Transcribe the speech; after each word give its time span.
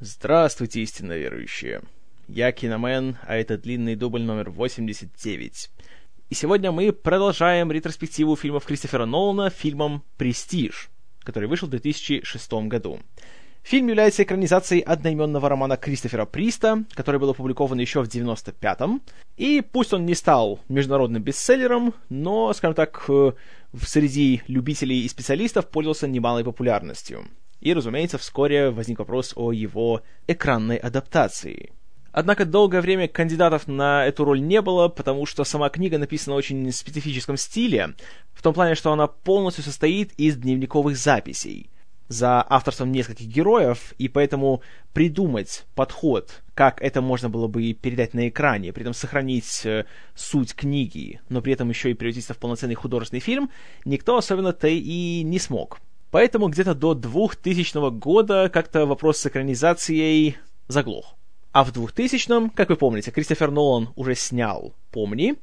Здравствуйте, 0.00 0.80
истинно 0.82 1.18
верующие. 1.18 1.82
Я 2.28 2.52
Киномен, 2.52 3.16
а 3.26 3.34
это 3.34 3.58
длинный 3.58 3.96
дубль 3.96 4.22
номер 4.22 4.48
89. 4.50 5.70
И 6.30 6.34
сегодня 6.36 6.70
мы 6.70 6.92
продолжаем 6.92 7.72
ретроспективу 7.72 8.36
фильмов 8.36 8.64
Кристофера 8.64 9.06
Нолана 9.06 9.50
фильмом 9.50 10.04
«Престиж», 10.16 10.90
который 11.24 11.48
вышел 11.48 11.66
в 11.66 11.72
2006 11.72 12.52
году. 12.68 13.00
Фильм 13.64 13.88
является 13.88 14.22
экранизацией 14.22 14.82
одноименного 14.82 15.48
романа 15.48 15.76
Кристофера 15.76 16.26
Приста, 16.26 16.84
который 16.94 17.18
был 17.18 17.30
опубликован 17.30 17.80
еще 17.80 18.00
в 18.00 18.06
95-м. 18.06 19.02
И 19.36 19.62
пусть 19.62 19.92
он 19.92 20.06
не 20.06 20.14
стал 20.14 20.60
международным 20.68 21.24
бестселлером, 21.24 21.92
но, 22.08 22.52
скажем 22.52 22.76
так, 22.76 23.04
э, 23.08 23.32
среди 23.82 24.42
любителей 24.46 25.00
и 25.00 25.08
специалистов 25.08 25.68
пользовался 25.68 26.06
немалой 26.06 26.44
популярностью. 26.44 27.26
И, 27.60 27.74
разумеется, 27.74 28.18
вскоре 28.18 28.70
возник 28.70 28.98
вопрос 28.98 29.32
о 29.36 29.52
его 29.52 30.02
экранной 30.26 30.76
адаптации. 30.76 31.72
Однако 32.12 32.44
долгое 32.44 32.80
время 32.80 33.06
кандидатов 33.06 33.68
на 33.68 34.06
эту 34.06 34.24
роль 34.24 34.40
не 34.40 34.62
было, 34.62 34.88
потому 34.88 35.26
что 35.26 35.44
сама 35.44 35.68
книга 35.68 35.98
написана 35.98 36.34
в 36.34 36.38
очень 36.38 36.72
специфическом 36.72 37.36
стиле, 37.36 37.94
в 38.32 38.42
том 38.42 38.54
плане, 38.54 38.74
что 38.74 38.92
она 38.92 39.06
полностью 39.06 39.62
состоит 39.62 40.12
из 40.14 40.36
дневниковых 40.36 40.96
записей 40.96 41.70
за 42.08 42.44
авторством 42.48 42.90
нескольких 42.90 43.26
героев, 43.26 43.92
и 43.98 44.08
поэтому 44.08 44.62
придумать 44.94 45.66
подход, 45.74 46.42
как 46.54 46.80
это 46.80 47.02
можно 47.02 47.28
было 47.28 47.46
бы 47.46 47.72
передать 47.74 48.14
на 48.14 48.28
экране, 48.28 48.72
при 48.72 48.82
этом 48.82 48.94
сохранить 48.94 49.66
э, 49.66 49.84
суть 50.14 50.54
книги, 50.54 51.20
но 51.28 51.42
при 51.42 51.52
этом 51.52 51.68
еще 51.68 51.90
и 51.90 51.94
превратиться 51.94 52.32
в 52.32 52.38
полноценный 52.38 52.74
художественный 52.74 53.20
фильм, 53.20 53.50
никто 53.84 54.16
особенно-то 54.16 54.68
и 54.68 55.22
не 55.22 55.38
смог. 55.38 55.80
Поэтому 56.10 56.48
где-то 56.48 56.74
до 56.74 56.94
2000 56.94 57.90
года 57.98 58.50
как-то 58.52 58.86
вопрос 58.86 59.18
с 59.18 59.26
экранизацией 59.26 60.36
заглох. 60.66 61.14
А 61.52 61.64
в 61.64 61.72
2000-м, 61.72 62.50
как 62.50 62.70
вы 62.70 62.76
помните, 62.76 63.10
Кристофер 63.10 63.50
Нолан 63.50 63.90
уже 63.96 64.14
снял 64.14 64.74
«Помни» 64.90 65.36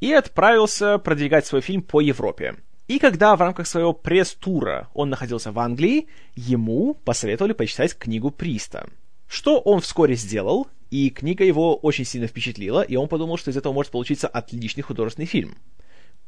и 0.00 0.12
отправился 0.12 0.98
продвигать 0.98 1.46
свой 1.46 1.60
фильм 1.60 1.82
по 1.82 2.00
Европе. 2.00 2.56
И 2.86 2.98
когда 2.98 3.36
в 3.36 3.40
рамках 3.40 3.66
своего 3.66 3.92
пресс-тура 3.92 4.88
он 4.94 5.10
находился 5.10 5.52
в 5.52 5.58
Англии, 5.58 6.06
ему 6.36 6.94
посоветовали 6.94 7.52
почитать 7.52 7.96
книгу 7.96 8.30
Приста. 8.30 8.88
Что 9.26 9.58
он 9.58 9.80
вскоре 9.80 10.14
сделал, 10.14 10.68
и 10.90 11.10
книга 11.10 11.44
его 11.44 11.76
очень 11.76 12.06
сильно 12.06 12.28
впечатлила, 12.28 12.80
и 12.80 12.96
он 12.96 13.08
подумал, 13.08 13.36
что 13.36 13.50
из 13.50 13.56
этого 13.58 13.74
может 13.74 13.92
получиться 13.92 14.26
отличный 14.26 14.82
художественный 14.82 15.26
фильм. 15.26 15.58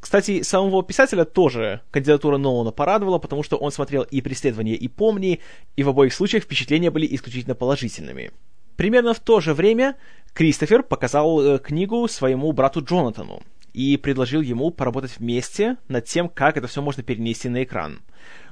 Кстати, 0.00 0.42
самого 0.42 0.82
писателя 0.82 1.24
тоже 1.24 1.82
кандидатура 1.90 2.38
Нолана 2.38 2.70
порадовала, 2.70 3.18
потому 3.18 3.42
что 3.42 3.56
он 3.56 3.70
смотрел 3.70 4.02
и 4.02 4.22
«Преследование», 4.22 4.74
и 4.74 4.88
«Помни», 4.88 5.40
и 5.76 5.82
в 5.82 5.90
обоих 5.90 6.14
случаях 6.14 6.44
впечатления 6.44 6.90
были 6.90 7.06
исключительно 7.14 7.54
положительными. 7.54 8.32
Примерно 8.76 9.12
в 9.12 9.20
то 9.20 9.40
же 9.40 9.52
время 9.52 9.96
Кристофер 10.32 10.82
показал 10.82 11.40
э, 11.40 11.58
книгу 11.58 12.08
своему 12.08 12.50
брату 12.52 12.82
Джонатану 12.82 13.42
и 13.74 13.98
предложил 13.98 14.40
ему 14.40 14.70
поработать 14.70 15.18
вместе 15.18 15.76
над 15.88 16.06
тем, 16.06 16.30
как 16.30 16.56
это 16.56 16.66
все 16.66 16.80
можно 16.80 17.02
перенести 17.02 17.50
на 17.50 17.62
экран. 17.62 18.00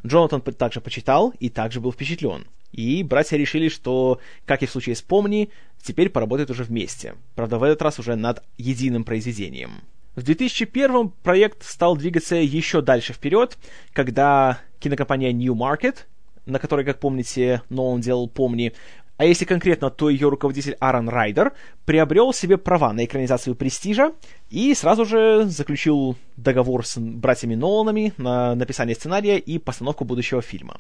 Джонатан 0.07 0.43
также 0.43 0.83
почитал 0.83 1.33
и 1.41 1.49
также 1.49 1.81
был 1.81 1.93
впечатлен. 1.93 2.47
И 2.73 3.03
братья 3.03 3.39
решили, 3.39 3.71
что, 3.71 4.21
как 4.45 4.63
и 4.63 4.67
в 4.67 4.71
случае 4.71 4.97
с 4.97 5.03
«Помни», 5.03 5.49
теперь 5.83 6.11
поработают 6.11 6.51
уже 6.51 6.65
вместе. 6.65 7.15
Правда, 7.35 7.57
в 7.57 7.63
этот 7.63 7.81
раз 7.81 7.99
уже 7.99 8.15
над 8.15 8.45
единым 8.59 9.05
произведением. 9.05 9.81
В 10.19 10.25
2001 10.25 11.11
проект 11.23 11.63
стал 11.63 11.97
двигаться 11.97 12.35
еще 12.35 12.81
дальше 12.83 13.13
вперед, 13.13 13.57
когда 13.93 14.59
кинокомпания 14.81 15.33
New 15.33 15.55
Market, 15.55 15.99
на 16.45 16.59
которой, 16.59 16.85
как 16.85 16.99
помните, 16.99 17.63
Нолан 17.69 18.01
делал 18.01 18.29
«Помни», 18.29 18.73
а 19.17 19.25
если 19.25 19.45
конкретно, 19.45 19.91
то 19.91 20.11
ее 20.11 20.29
руководитель 20.29 20.77
Аарон 20.81 21.09
Райдер 21.09 21.53
приобрел 21.85 22.33
себе 22.33 22.59
права 22.59 22.93
на 22.93 23.05
экранизацию 23.05 23.55
«Престижа» 23.55 24.13
и 24.51 24.75
сразу 24.75 25.05
же 25.05 25.45
заключил 25.45 26.17
договор 26.37 26.85
с 26.85 26.99
братьями 26.99 27.55
Ноланами 27.55 28.13
на 28.17 28.57
написание 28.57 28.97
сценария 28.97 29.39
и 29.39 29.59
постановку 29.59 30.05
будущего 30.05 30.43
фильма. 30.43 30.79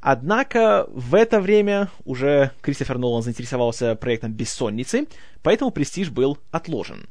Однако 0.00 0.86
в 0.88 1.14
это 1.14 1.42
время 1.42 1.90
уже 2.06 2.52
Кристофер 2.62 2.96
Нолан 2.96 3.22
заинтересовался 3.22 3.96
проектом 3.96 4.32
«Бессонницы», 4.32 5.08
поэтому 5.42 5.72
«Престиж» 5.72 6.08
был 6.08 6.38
отложен. 6.50 7.06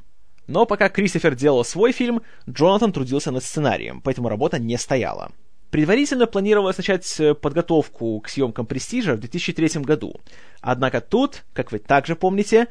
Но 0.48 0.64
пока 0.64 0.88
Кристофер 0.88 1.34
делал 1.34 1.62
свой 1.62 1.92
фильм, 1.92 2.22
Джонатан 2.48 2.92
трудился 2.92 3.30
над 3.30 3.44
сценарием, 3.44 4.00
поэтому 4.00 4.30
работа 4.30 4.58
не 4.58 4.76
стояла. 4.78 5.30
Предварительно 5.70 6.26
планировалось 6.26 6.78
начать 6.78 7.20
э, 7.20 7.34
подготовку 7.34 8.18
к 8.20 8.30
съемкам 8.30 8.64
«Престижа» 8.64 9.14
в 9.14 9.20
2003 9.20 9.82
году. 9.82 10.18
Однако 10.62 11.02
тут, 11.02 11.44
как 11.52 11.70
вы 11.70 11.78
также 11.78 12.16
помните, 12.16 12.68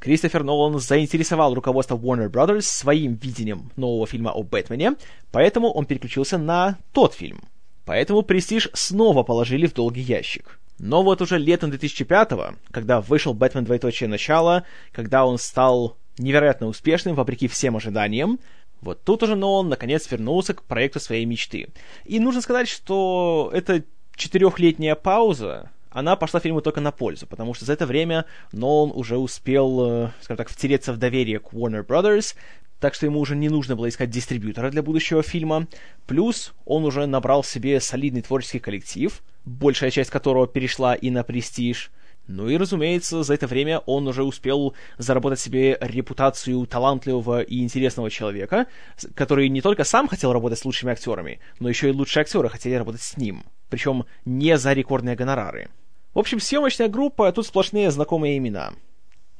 Кристофер 0.00 0.42
Нолан 0.42 0.80
заинтересовал 0.80 1.54
руководство 1.54 1.96
Warner 1.96 2.28
Brothers 2.28 2.62
своим 2.62 3.14
видением 3.14 3.70
нового 3.76 4.08
фильма 4.08 4.32
о 4.32 4.42
Бэтмене, 4.42 4.96
поэтому 5.30 5.70
он 5.70 5.86
переключился 5.86 6.36
на 6.36 6.78
тот 6.92 7.14
фильм. 7.14 7.42
Поэтому 7.84 8.22
«Престиж» 8.22 8.68
снова 8.72 9.22
положили 9.22 9.68
в 9.68 9.74
долгий 9.74 10.00
ящик. 10.00 10.58
Но 10.80 11.04
вот 11.04 11.22
уже 11.22 11.38
летом 11.38 11.70
2005-го, 11.70 12.56
когда 12.72 13.00
вышел 13.00 13.34
«Бэтмен. 13.34 13.64
Двоеточие. 13.64 14.08
Начало», 14.08 14.64
когда 14.92 15.24
он 15.24 15.38
стал 15.38 15.96
невероятно 16.20 16.66
успешным, 16.66 17.14
вопреки 17.14 17.48
всем 17.48 17.76
ожиданиям. 17.76 18.38
Вот 18.80 19.02
тут 19.04 19.22
уже 19.22 19.36
Нолан 19.36 19.68
наконец 19.68 20.10
вернулся 20.10 20.54
к 20.54 20.62
проекту 20.62 21.00
своей 21.00 21.24
мечты. 21.24 21.68
И 22.04 22.18
нужно 22.18 22.40
сказать, 22.40 22.68
что 22.68 23.50
эта 23.52 23.84
четырехлетняя 24.16 24.94
пауза, 24.94 25.70
она 25.90 26.16
пошла 26.16 26.40
фильму 26.40 26.60
только 26.60 26.80
на 26.80 26.92
пользу, 26.92 27.26
потому 27.26 27.52
что 27.52 27.64
за 27.64 27.72
это 27.72 27.86
время 27.86 28.24
Нолан 28.52 28.92
уже 28.94 29.18
успел, 29.18 30.04
э, 30.06 30.10
скажем 30.20 30.38
так, 30.38 30.48
втереться 30.48 30.92
в 30.92 30.98
доверие 30.98 31.40
к 31.40 31.52
Warner 31.52 31.84
Brothers, 31.84 32.34
так 32.78 32.94
что 32.94 33.06
ему 33.06 33.20
уже 33.20 33.36
не 33.36 33.48
нужно 33.48 33.76
было 33.76 33.88
искать 33.88 34.10
дистрибьютора 34.10 34.70
для 34.70 34.82
будущего 34.82 35.22
фильма. 35.22 35.66
Плюс 36.06 36.54
он 36.64 36.84
уже 36.84 37.06
набрал 37.06 37.44
себе 37.44 37.80
солидный 37.80 38.22
творческий 38.22 38.58
коллектив, 38.58 39.22
большая 39.44 39.90
часть 39.90 40.10
которого 40.10 40.46
перешла 40.46 40.94
и 40.94 41.10
на 41.10 41.22
престиж. 41.22 41.90
Ну 42.26 42.48
и, 42.48 42.56
разумеется, 42.56 43.22
за 43.22 43.34
это 43.34 43.46
время 43.46 43.80
он 43.86 44.06
уже 44.06 44.22
успел 44.22 44.74
заработать 44.98 45.40
себе 45.40 45.76
репутацию 45.80 46.64
талантливого 46.66 47.40
и 47.42 47.60
интересного 47.60 48.10
человека, 48.10 48.66
который 49.14 49.48
не 49.48 49.60
только 49.60 49.84
сам 49.84 50.06
хотел 50.06 50.32
работать 50.32 50.58
с 50.58 50.64
лучшими 50.64 50.92
актерами, 50.92 51.40
но 51.58 51.68
еще 51.68 51.88
и 51.88 51.92
лучшие 51.92 52.22
актеры 52.22 52.48
хотели 52.48 52.74
работать 52.74 53.02
с 53.02 53.16
ним, 53.16 53.44
причем 53.68 54.04
не 54.24 54.56
за 54.58 54.72
рекордные 54.72 55.16
гонорары. 55.16 55.70
В 56.14 56.18
общем, 56.18 56.40
съемочная 56.40 56.88
группа, 56.88 57.30
тут 57.32 57.46
сплошные 57.46 57.90
знакомые 57.90 58.38
имена. 58.38 58.72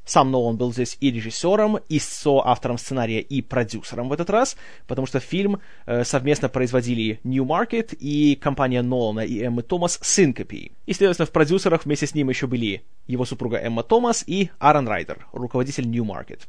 Сам 0.03 0.31
Нолан 0.31 0.57
был 0.57 0.73
здесь 0.73 0.97
и 0.99 1.11
режиссером, 1.11 1.77
и 1.87 1.99
соавтором 1.99 2.77
сценария, 2.77 3.21
и 3.21 3.41
продюсером 3.41 4.09
в 4.09 4.13
этот 4.13 4.29
раз, 4.29 4.57
потому 4.87 5.05
что 5.05 5.19
фильм 5.19 5.61
э, 5.85 6.03
совместно 6.03 6.49
производили 6.49 7.19
New 7.23 7.45
Market 7.45 7.95
и 7.95 8.35
компания 8.35 8.81
Нолана 8.81 9.19
и 9.21 9.41
Эммы 9.41 9.61
Томас 9.61 9.99
Syncope. 10.01 10.71
И, 10.85 10.93
следовательно, 10.93 11.27
в 11.27 11.31
продюсерах 11.31 11.85
вместе 11.85 12.07
с 12.07 12.15
ним 12.15 12.29
еще 12.29 12.47
были 12.47 12.83
его 13.05 13.25
супруга 13.25 13.57
Эмма 13.57 13.83
Томас 13.83 14.23
и 14.25 14.49
Аарон 14.59 14.87
Райдер, 14.87 15.27
руководитель 15.33 15.87
New 15.87 16.03
Market. 16.03 16.41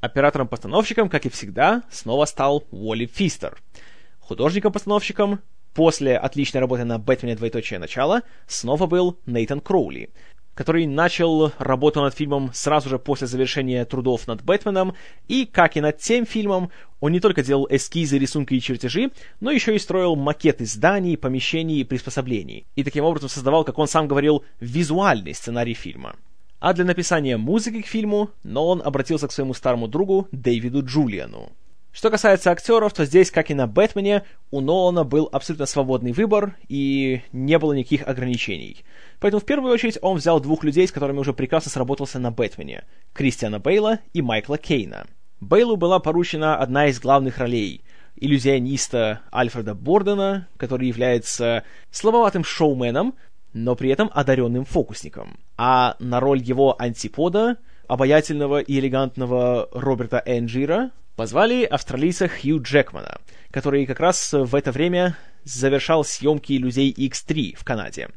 Оператором-постановщиком, 0.00 1.08
как 1.08 1.26
и 1.26 1.30
всегда, 1.30 1.82
снова 1.90 2.26
стал 2.26 2.64
Уолли 2.70 3.06
Фистер. 3.06 3.58
Художником-постановщиком 4.20 5.40
после 5.74 6.16
отличной 6.16 6.60
работы 6.60 6.84
на 6.84 6.98
«Бэтмене. 6.98 7.36
Двоеточие. 7.36 7.78
Начало» 7.78 8.22
снова 8.46 8.86
был 8.86 9.18
Нейтан 9.26 9.60
Кроули— 9.60 10.10
который 10.60 10.86
начал 10.86 11.52
работу 11.56 12.02
над 12.02 12.14
фильмом 12.14 12.50
сразу 12.52 12.90
же 12.90 12.98
после 12.98 13.26
завершения 13.26 13.82
трудов 13.86 14.26
над 14.26 14.44
Бэтменом, 14.44 14.92
и, 15.26 15.46
как 15.46 15.78
и 15.78 15.80
над 15.80 15.96
тем 15.96 16.26
фильмом, 16.26 16.70
он 17.00 17.12
не 17.12 17.20
только 17.20 17.42
делал 17.42 17.66
эскизы, 17.70 18.18
рисунки 18.18 18.52
и 18.52 18.60
чертежи, 18.60 19.10
но 19.40 19.50
еще 19.50 19.74
и 19.74 19.78
строил 19.78 20.16
макеты 20.16 20.66
зданий, 20.66 21.16
помещений 21.16 21.80
и 21.80 21.84
приспособлений. 21.84 22.66
И 22.76 22.84
таким 22.84 23.04
образом 23.04 23.30
создавал, 23.30 23.64
как 23.64 23.78
он 23.78 23.88
сам 23.88 24.06
говорил, 24.06 24.44
визуальный 24.60 25.32
сценарий 25.32 25.72
фильма. 25.72 26.16
А 26.58 26.74
для 26.74 26.84
написания 26.84 27.38
музыки 27.38 27.80
к 27.80 27.86
фильму 27.86 28.28
Нолан 28.42 28.82
обратился 28.84 29.28
к 29.28 29.32
своему 29.32 29.54
старому 29.54 29.88
другу 29.88 30.28
Дэвиду 30.30 30.84
Джулиану. 30.84 31.52
Что 31.92 32.10
касается 32.10 32.52
актеров, 32.52 32.92
то 32.92 33.04
здесь, 33.04 33.30
как 33.30 33.50
и 33.50 33.54
на 33.54 33.66
Бэтмене, 33.66 34.22
у 34.50 34.60
Нолана 34.60 35.02
был 35.04 35.28
абсолютно 35.32 35.66
свободный 35.66 36.12
выбор 36.12 36.56
и 36.68 37.22
не 37.32 37.58
было 37.58 37.72
никаких 37.72 38.06
ограничений. 38.06 38.84
Поэтому 39.18 39.40
в 39.40 39.44
первую 39.44 39.72
очередь 39.72 39.98
он 40.00 40.16
взял 40.16 40.40
двух 40.40 40.62
людей, 40.62 40.86
с 40.86 40.92
которыми 40.92 41.18
уже 41.18 41.32
прекрасно 41.32 41.70
сработался 41.70 42.18
на 42.20 42.30
Бэтмене— 42.30 42.84
Кристиана 43.12 43.58
Бейла 43.58 43.98
и 44.12 44.22
Майкла 44.22 44.56
Кейна. 44.56 45.06
Бейлу 45.40 45.76
была 45.76 45.98
поручена 45.98 46.56
одна 46.56 46.86
из 46.86 47.00
главных 47.00 47.38
ролей— 47.38 47.82
иллюзиониста 48.16 49.22
Альфреда 49.32 49.74
Бордена, 49.74 50.46
который 50.56 50.86
является 50.86 51.64
слабоватым 51.90 52.44
шоуменом, 52.44 53.14
но 53.52 53.74
при 53.74 53.90
этом 53.90 54.10
одаренным 54.14 54.64
фокусником. 54.64 55.38
А 55.56 55.96
на 55.98 56.20
роль 56.20 56.40
его 56.40 56.80
антипода, 56.80 57.56
обаятельного 57.88 58.60
и 58.60 58.78
элегантного 58.78 59.68
Роберта 59.72 60.22
Энджира, 60.24 60.92
позвали 61.16 61.64
австралийца 61.64 62.28
Хью 62.28 62.62
Джекмана, 62.62 63.20
который 63.50 63.86
как 63.86 64.00
раз 64.00 64.32
в 64.32 64.54
это 64.54 64.72
время 64.72 65.16
завершал 65.44 66.04
съемки 66.04 66.52
«Иллюзий 66.52 66.92
X3» 66.92 67.56
в 67.56 67.64
Канаде. 67.64 68.08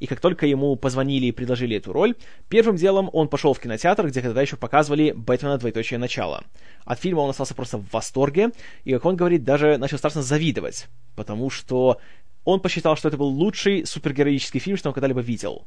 И 0.00 0.06
как 0.06 0.20
только 0.20 0.46
ему 0.46 0.74
позвонили 0.74 1.26
и 1.26 1.32
предложили 1.32 1.76
эту 1.76 1.92
роль, 1.92 2.16
первым 2.48 2.76
делом 2.76 3.08
он 3.12 3.28
пошел 3.28 3.54
в 3.54 3.60
кинотеатр, 3.60 4.08
где 4.08 4.20
тогда 4.20 4.42
еще 4.42 4.56
показывали 4.56 5.12
«Бэтмена. 5.12 5.58
Двоеточие 5.58 5.98
начало». 5.98 6.44
От 6.84 6.98
фильма 7.00 7.20
он 7.20 7.30
остался 7.30 7.54
просто 7.54 7.78
в 7.78 7.88
восторге, 7.92 8.50
и, 8.84 8.92
как 8.92 9.04
он 9.04 9.16
говорит, 9.16 9.44
даже 9.44 9.76
начал 9.76 9.98
страшно 9.98 10.22
завидовать, 10.22 10.88
потому 11.14 11.50
что 11.50 12.00
он 12.44 12.58
посчитал, 12.58 12.96
что 12.96 13.08
это 13.08 13.16
был 13.16 13.28
лучший 13.28 13.86
супергероический 13.86 14.58
фильм, 14.58 14.76
что 14.76 14.88
он 14.88 14.94
когда-либо 14.94 15.20
видел. 15.20 15.66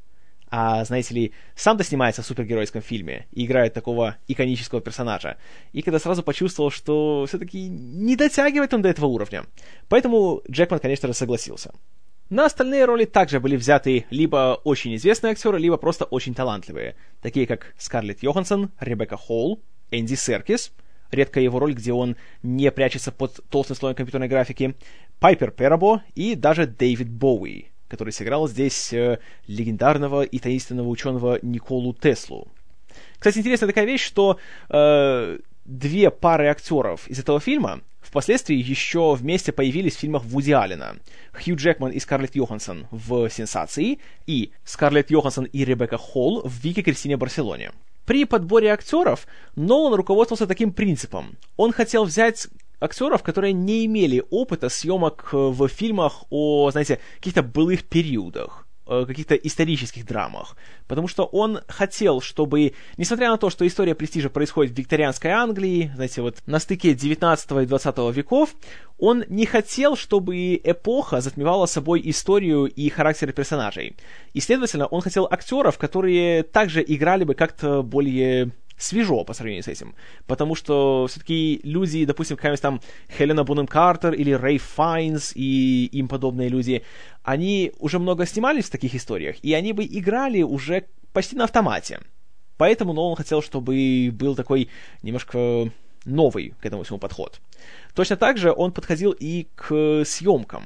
А, 0.49 0.83
знаете 0.85 1.13
ли, 1.13 1.33
сам-то 1.55 1.83
снимается 1.83 2.21
в 2.21 2.25
супергеройском 2.25 2.81
фильме 2.81 3.27
и 3.31 3.45
играет 3.45 3.73
такого 3.73 4.17
иконического 4.27 4.81
персонажа. 4.81 5.37
И 5.73 5.81
когда 5.81 5.99
сразу 5.99 6.23
почувствовал, 6.23 6.69
что 6.69 7.25
все-таки 7.27 7.67
не 7.67 8.15
дотягивает 8.15 8.73
он 8.73 8.81
до 8.81 8.89
этого 8.89 9.07
уровня. 9.07 9.45
Поэтому 9.89 10.41
Джекман, 10.49 10.79
конечно 10.79 11.07
же, 11.07 11.13
согласился. 11.13 11.73
На 12.29 12.45
остальные 12.45 12.85
роли 12.85 13.05
также 13.05 13.39
были 13.39 13.55
взяты 13.55 14.05
либо 14.09 14.59
очень 14.63 14.95
известные 14.95 15.31
актеры, 15.31 15.59
либо 15.59 15.77
просто 15.77 16.05
очень 16.05 16.33
талантливые, 16.33 16.95
такие 17.21 17.45
как 17.45 17.75
Скарлетт 17.77 18.23
Йоханссон, 18.23 18.71
Ребекка 18.79 19.15
Холл, 19.15 19.61
Энди 19.91 20.15
Серкис, 20.15 20.71
редкая 21.11 21.43
его 21.43 21.59
роль, 21.59 21.75
где 21.75 21.93
он 21.93 22.15
не 22.41 22.71
прячется 22.71 23.11
под 23.11 23.41
толстым 23.49 23.77
слоем 23.77 23.95
компьютерной 23.95 24.27
графики, 24.27 24.75
Пайпер 25.19 25.51
Перабо 25.51 26.01
и 26.15 26.33
даже 26.33 26.65
Дэвид 26.65 27.09
Боуи, 27.09 27.67
который 27.95 28.11
сыграл 28.11 28.47
здесь 28.47 28.91
э, 28.91 29.19
легендарного 29.47 30.23
и 30.23 30.37
таинственного 30.37 30.87
ученого 30.89 31.39
Николу 31.41 31.93
Теслу. 31.93 32.49
Кстати, 33.17 33.39
интересная 33.39 33.67
такая 33.67 33.85
вещь, 33.85 34.05
что 34.05 34.37
э, 34.69 35.39
две 35.63 36.11
пары 36.11 36.47
актеров 36.47 37.07
из 37.07 37.19
этого 37.19 37.39
фильма 37.39 37.81
впоследствии 38.01 38.55
еще 38.55 39.15
вместе 39.15 39.51
появились 39.51 39.95
в 39.95 39.99
фильмах 39.99 40.23
Вуди 40.25 40.51
Аллена. 40.51 40.97
Хью 41.33 41.55
Джекман 41.55 41.91
и 41.91 41.99
Скарлетт 41.99 42.35
Йоханссон 42.35 42.87
в 42.91 43.29
«Сенсации» 43.29 43.99
и 44.27 44.51
Скарлетт 44.63 45.09
Йоханссон 45.09 45.45
и 45.45 45.65
Ребекка 45.65 45.97
Холл 45.97 46.41
в 46.43 46.63
«Вике 46.63 46.81
Кристине 46.81 47.17
Барселоне». 47.17 47.71
При 48.05 48.25
подборе 48.25 48.71
актеров 48.71 49.25
Нолан 49.55 49.95
руководствовался 49.95 50.45
таким 50.45 50.71
принципом. 50.71 51.37
Он 51.57 51.71
хотел 51.71 52.03
взять 52.03 52.47
актеров, 52.85 53.23
которые 53.23 53.53
не 53.53 53.85
имели 53.85 54.23
опыта 54.29 54.69
съемок 54.69 55.29
э, 55.33 55.37
в 55.37 55.67
фильмах 55.67 56.23
о, 56.29 56.69
знаете, 56.71 56.99
каких-то 57.17 57.43
былых 57.43 57.83
периодах 57.83 58.65
э, 58.87 59.05
каких-то 59.05 59.35
исторических 59.35 60.05
драмах. 60.05 60.55
Потому 60.87 61.07
что 61.07 61.25
он 61.25 61.59
хотел, 61.67 62.21
чтобы, 62.21 62.73
несмотря 62.97 63.29
на 63.29 63.37
то, 63.37 63.49
что 63.49 63.67
история 63.67 63.95
престижа 63.95 64.29
происходит 64.29 64.73
в 64.73 64.77
викторианской 64.77 65.31
Англии, 65.31 65.91
знаете, 65.95 66.21
вот 66.21 66.37
на 66.45 66.59
стыке 66.59 66.93
19 66.93 67.51
и 67.51 67.65
20 67.65 67.97
веков, 68.15 68.55
он 68.97 69.25
не 69.27 69.45
хотел, 69.45 69.97
чтобы 69.97 70.55
эпоха 70.55 71.19
затмевала 71.21 71.65
собой 71.65 72.01
историю 72.05 72.65
и 72.65 72.87
характеры 72.89 73.33
персонажей. 73.33 73.97
И, 74.33 74.39
следовательно, 74.39 74.85
он 74.85 75.01
хотел 75.01 75.27
актеров, 75.29 75.77
которые 75.77 76.43
также 76.43 76.83
играли 76.87 77.23
бы 77.23 77.33
как-то 77.33 77.83
более 77.83 78.51
свежо 78.77 79.23
по 79.23 79.33
сравнению 79.33 79.63
с 79.63 79.67
этим. 79.67 79.95
Потому 80.27 80.55
что 80.55 81.07
все-таки 81.09 81.59
люди, 81.63 82.05
допустим, 82.05 82.37
какая-нибудь 82.37 82.61
там 82.61 82.81
Хелена 83.17 83.43
Бонем 83.43 83.67
Картер 83.67 84.13
или 84.13 84.31
Рэй 84.31 84.57
Файнс 84.57 85.31
и 85.35 85.85
им 85.91 86.07
подобные 86.07 86.49
люди, 86.49 86.83
они 87.23 87.71
уже 87.79 87.99
много 87.99 88.25
снимались 88.25 88.65
в 88.65 88.71
таких 88.71 88.95
историях, 88.95 89.37
и 89.41 89.53
они 89.53 89.73
бы 89.73 89.85
играли 89.85 90.41
уже 90.41 90.85
почти 91.13 91.35
на 91.35 91.45
автомате. 91.45 91.99
Поэтому 92.57 92.93
Нолан 92.93 93.15
хотел, 93.15 93.41
чтобы 93.41 94.09
был 94.13 94.35
такой 94.35 94.69
немножко 95.01 95.69
новый 96.05 96.53
к 96.61 96.65
этому 96.65 96.83
всему 96.83 96.99
подход. 96.99 97.41
Точно 97.93 98.15
так 98.15 98.37
же 98.37 98.53
он 98.53 98.71
подходил 98.71 99.11
и 99.11 99.47
к 99.55 100.03
съемкам. 100.05 100.63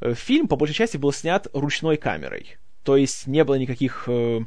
Фильм, 0.00 0.46
по 0.46 0.56
большей 0.56 0.74
части, 0.74 0.96
был 0.96 1.12
снят 1.12 1.46
ручной 1.52 1.96
камерой. 1.96 2.56
То 2.82 2.96
есть 2.96 3.26
не 3.26 3.42
было 3.42 3.56
никаких 3.56 4.04
э, 4.06 4.40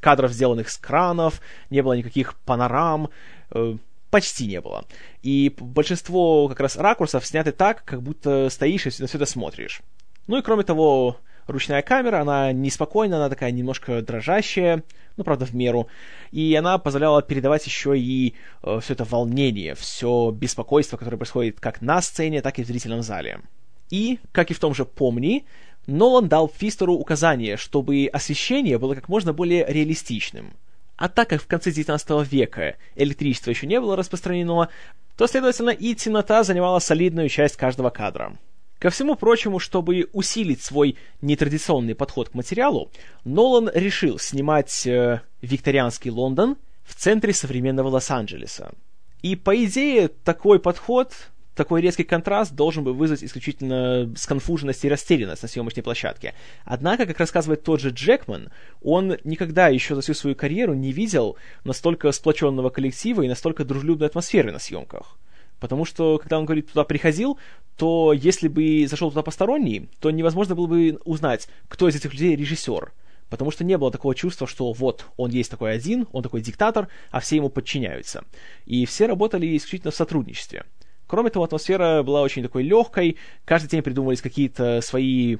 кадров, 0.00 0.32
сделанных 0.32 0.68
с 0.68 0.76
кранов, 0.76 1.40
не 1.70 1.82
было 1.82 1.94
никаких 1.94 2.34
панорам, 2.40 3.10
э, 3.50 3.76
почти 4.10 4.46
не 4.46 4.60
было. 4.60 4.84
И 5.22 5.54
большинство 5.58 6.48
как 6.48 6.60
раз 6.60 6.76
ракурсов 6.76 7.26
сняты 7.26 7.52
так, 7.52 7.84
как 7.84 8.02
будто 8.02 8.48
стоишь 8.50 8.86
и 8.86 8.90
на 9.00 9.06
все 9.06 9.18
это 9.18 9.26
смотришь. 9.26 9.82
Ну 10.26 10.38
и 10.38 10.42
кроме 10.42 10.62
того, 10.62 11.18
ручная 11.46 11.82
камера, 11.82 12.20
она 12.20 12.52
неспокойная, 12.52 13.18
она 13.18 13.28
такая 13.28 13.50
немножко 13.50 14.00
дрожащая, 14.02 14.82
ну, 15.16 15.24
правда, 15.24 15.46
в 15.46 15.54
меру. 15.54 15.88
И 16.30 16.54
она 16.54 16.78
позволяла 16.78 17.22
передавать 17.22 17.66
еще 17.66 17.98
и 17.98 18.34
э, 18.62 18.80
все 18.80 18.94
это 18.94 19.04
волнение, 19.04 19.74
все 19.74 20.30
беспокойство, 20.30 20.96
которое 20.96 21.16
происходит 21.16 21.60
как 21.60 21.80
на 21.80 22.02
сцене, 22.02 22.42
так 22.42 22.58
и 22.58 22.64
в 22.64 22.66
зрительном 22.66 23.02
зале. 23.02 23.40
И, 23.90 24.18
как 24.32 24.50
и 24.50 24.54
в 24.54 24.58
том 24.58 24.74
же 24.74 24.84
«Помни», 24.84 25.44
Нолан 25.86 26.28
дал 26.28 26.48
Фистеру 26.48 26.94
указание, 26.94 27.56
чтобы 27.56 28.08
освещение 28.12 28.78
было 28.78 28.94
как 28.94 29.08
можно 29.08 29.32
более 29.32 29.66
реалистичным. 29.66 30.54
А 30.96 31.08
так 31.08 31.28
как 31.28 31.42
в 31.42 31.46
конце 31.46 31.70
19 31.72 32.30
века 32.30 32.76
электричество 32.94 33.50
еще 33.50 33.66
не 33.66 33.80
было 33.80 33.96
распространено, 33.96 34.68
то, 35.16 35.26
следовательно, 35.26 35.70
и 35.70 35.94
темнота 35.94 36.44
занимала 36.44 36.78
солидную 36.78 37.28
часть 37.28 37.56
каждого 37.56 37.90
кадра. 37.90 38.36
Ко 38.78 38.90
всему 38.90 39.14
прочему, 39.14 39.58
чтобы 39.58 40.08
усилить 40.12 40.62
свой 40.62 40.96
нетрадиционный 41.22 41.94
подход 41.94 42.28
к 42.28 42.34
материалу, 42.34 42.90
Нолан 43.24 43.70
решил 43.72 44.18
снимать 44.18 44.86
э, 44.86 45.22
викторианский 45.40 46.10
Лондон 46.10 46.56
в 46.84 46.94
центре 46.94 47.32
современного 47.32 47.88
Лос-Анджелеса. 47.88 48.72
И, 49.22 49.36
по 49.36 49.56
идее, 49.64 50.08
такой 50.08 50.58
подход 50.58 51.14
такой 51.54 51.80
резкий 51.80 52.04
контраст 52.04 52.52
должен 52.52 52.84
бы 52.84 52.92
вызвать 52.92 53.22
исключительно 53.24 54.12
сконфуженность 54.16 54.84
и 54.84 54.88
растерянность 54.88 55.42
на 55.42 55.48
съемочной 55.48 55.82
площадке. 55.82 56.34
Однако, 56.64 57.06
как 57.06 57.20
рассказывает 57.20 57.62
тот 57.62 57.80
же 57.80 57.90
Джекман, 57.90 58.50
он 58.82 59.16
никогда 59.24 59.68
еще 59.68 59.94
за 59.94 60.00
всю 60.00 60.14
свою 60.14 60.36
карьеру 60.36 60.74
не 60.74 60.92
видел 60.92 61.36
настолько 61.64 62.10
сплоченного 62.12 62.70
коллектива 62.70 63.22
и 63.22 63.28
настолько 63.28 63.64
дружелюбной 63.64 64.08
атмосферы 64.08 64.52
на 64.52 64.58
съемках. 64.58 65.16
Потому 65.60 65.84
что, 65.84 66.18
когда 66.18 66.38
он, 66.38 66.44
говорит, 66.44 66.68
туда 66.68 66.84
приходил, 66.84 67.38
то 67.76 68.12
если 68.12 68.48
бы 68.48 68.86
зашел 68.86 69.10
туда 69.10 69.22
посторонний, 69.22 69.88
то 70.00 70.10
невозможно 70.10 70.54
было 70.54 70.66
бы 70.66 71.00
узнать, 71.04 71.48
кто 71.68 71.88
из 71.88 71.96
этих 71.96 72.12
людей 72.12 72.36
режиссер. 72.36 72.92
Потому 73.30 73.50
что 73.50 73.64
не 73.64 73.78
было 73.78 73.90
такого 73.90 74.14
чувства, 74.14 74.46
что 74.46 74.72
вот, 74.72 75.06
он 75.16 75.30
есть 75.30 75.50
такой 75.50 75.74
один, 75.74 76.06
он 76.12 76.22
такой 76.22 76.40
диктатор, 76.42 76.88
а 77.10 77.20
все 77.20 77.36
ему 77.36 77.48
подчиняются. 77.48 78.24
И 78.66 78.84
все 78.84 79.06
работали 79.06 79.56
исключительно 79.56 79.90
в 79.90 79.96
сотрудничестве. 79.96 80.64
Кроме 81.14 81.30
того, 81.30 81.44
атмосфера 81.44 82.02
была 82.02 82.22
очень 82.22 82.42
такой 82.42 82.64
легкой, 82.64 83.18
каждый 83.44 83.68
день 83.68 83.82
придумывались 83.82 84.20
какие-то 84.20 84.80
свои 84.80 85.36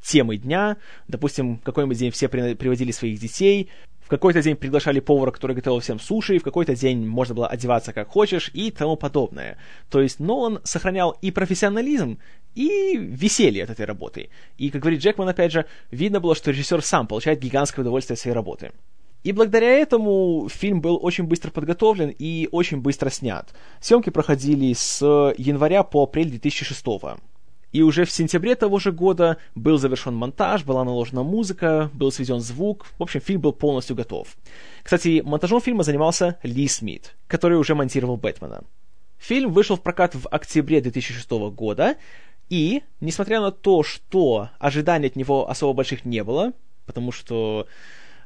темы 0.00 0.36
дня, 0.36 0.76
допустим, 1.08 1.56
какой-нибудь 1.64 1.98
день 1.98 2.12
все 2.12 2.28
приводили 2.28 2.92
своих 2.92 3.18
детей, 3.18 3.68
в 4.02 4.08
какой-то 4.08 4.40
день 4.40 4.54
приглашали 4.54 5.00
повара, 5.00 5.32
который 5.32 5.56
готовил 5.56 5.80
всем 5.80 5.98
суши, 5.98 6.38
в 6.38 6.44
какой-то 6.44 6.76
день 6.76 7.04
можно 7.04 7.34
было 7.34 7.48
одеваться 7.48 7.92
как 7.92 8.06
хочешь 8.06 8.52
и 8.54 8.70
тому 8.70 8.94
подобное. 8.94 9.58
То 9.90 10.00
есть 10.00 10.20
Нолан 10.20 10.60
сохранял 10.62 11.18
и 11.20 11.32
профессионализм, 11.32 12.20
и 12.54 12.96
веселье 12.96 13.64
от 13.64 13.70
этой 13.70 13.84
работы. 13.84 14.30
И, 14.58 14.70
как 14.70 14.82
говорит 14.82 15.00
Джекман, 15.00 15.28
опять 15.28 15.50
же, 15.50 15.66
видно 15.90 16.20
было, 16.20 16.36
что 16.36 16.52
режиссер 16.52 16.82
сам 16.82 17.08
получает 17.08 17.40
гигантское 17.40 17.82
удовольствие 17.82 18.14
от 18.14 18.20
своей 18.20 18.36
работы. 18.36 18.70
И 19.26 19.32
благодаря 19.32 19.70
этому 19.70 20.48
фильм 20.48 20.80
был 20.80 21.00
очень 21.02 21.24
быстро 21.24 21.50
подготовлен 21.50 22.14
и 22.16 22.48
очень 22.52 22.76
быстро 22.76 23.10
снят. 23.10 23.52
Съемки 23.80 24.10
проходили 24.10 24.72
с 24.72 25.04
января 25.36 25.82
по 25.82 26.04
апрель 26.04 26.30
2006 26.30 26.84
и 27.72 27.82
уже 27.82 28.04
в 28.04 28.12
сентябре 28.12 28.54
того 28.54 28.78
же 28.78 28.92
года 28.92 29.38
был 29.56 29.78
завершен 29.78 30.14
монтаж, 30.14 30.62
была 30.62 30.84
наложена 30.84 31.24
музыка, 31.24 31.90
был 31.92 32.12
сведен 32.12 32.38
звук. 32.38 32.86
В 33.00 33.02
общем, 33.02 33.20
фильм 33.20 33.40
был 33.40 33.52
полностью 33.52 33.96
готов. 33.96 34.28
Кстати, 34.84 35.22
монтажом 35.24 35.60
фильма 35.60 35.82
занимался 35.82 36.38
Ли 36.44 36.68
Смит, 36.68 37.16
который 37.26 37.58
уже 37.58 37.74
монтировал 37.74 38.16
Бэтмена. 38.18 38.62
Фильм 39.18 39.52
вышел 39.52 39.74
в 39.74 39.82
прокат 39.82 40.14
в 40.14 40.28
октябре 40.28 40.80
2006 40.80 41.28
года, 41.50 41.96
и, 42.48 42.84
несмотря 43.00 43.40
на 43.40 43.50
то, 43.50 43.82
что 43.82 44.50
ожиданий 44.60 45.08
от 45.08 45.16
него 45.16 45.50
особо 45.50 45.72
больших 45.72 46.04
не 46.04 46.22
было, 46.22 46.52
потому 46.86 47.10
что 47.10 47.66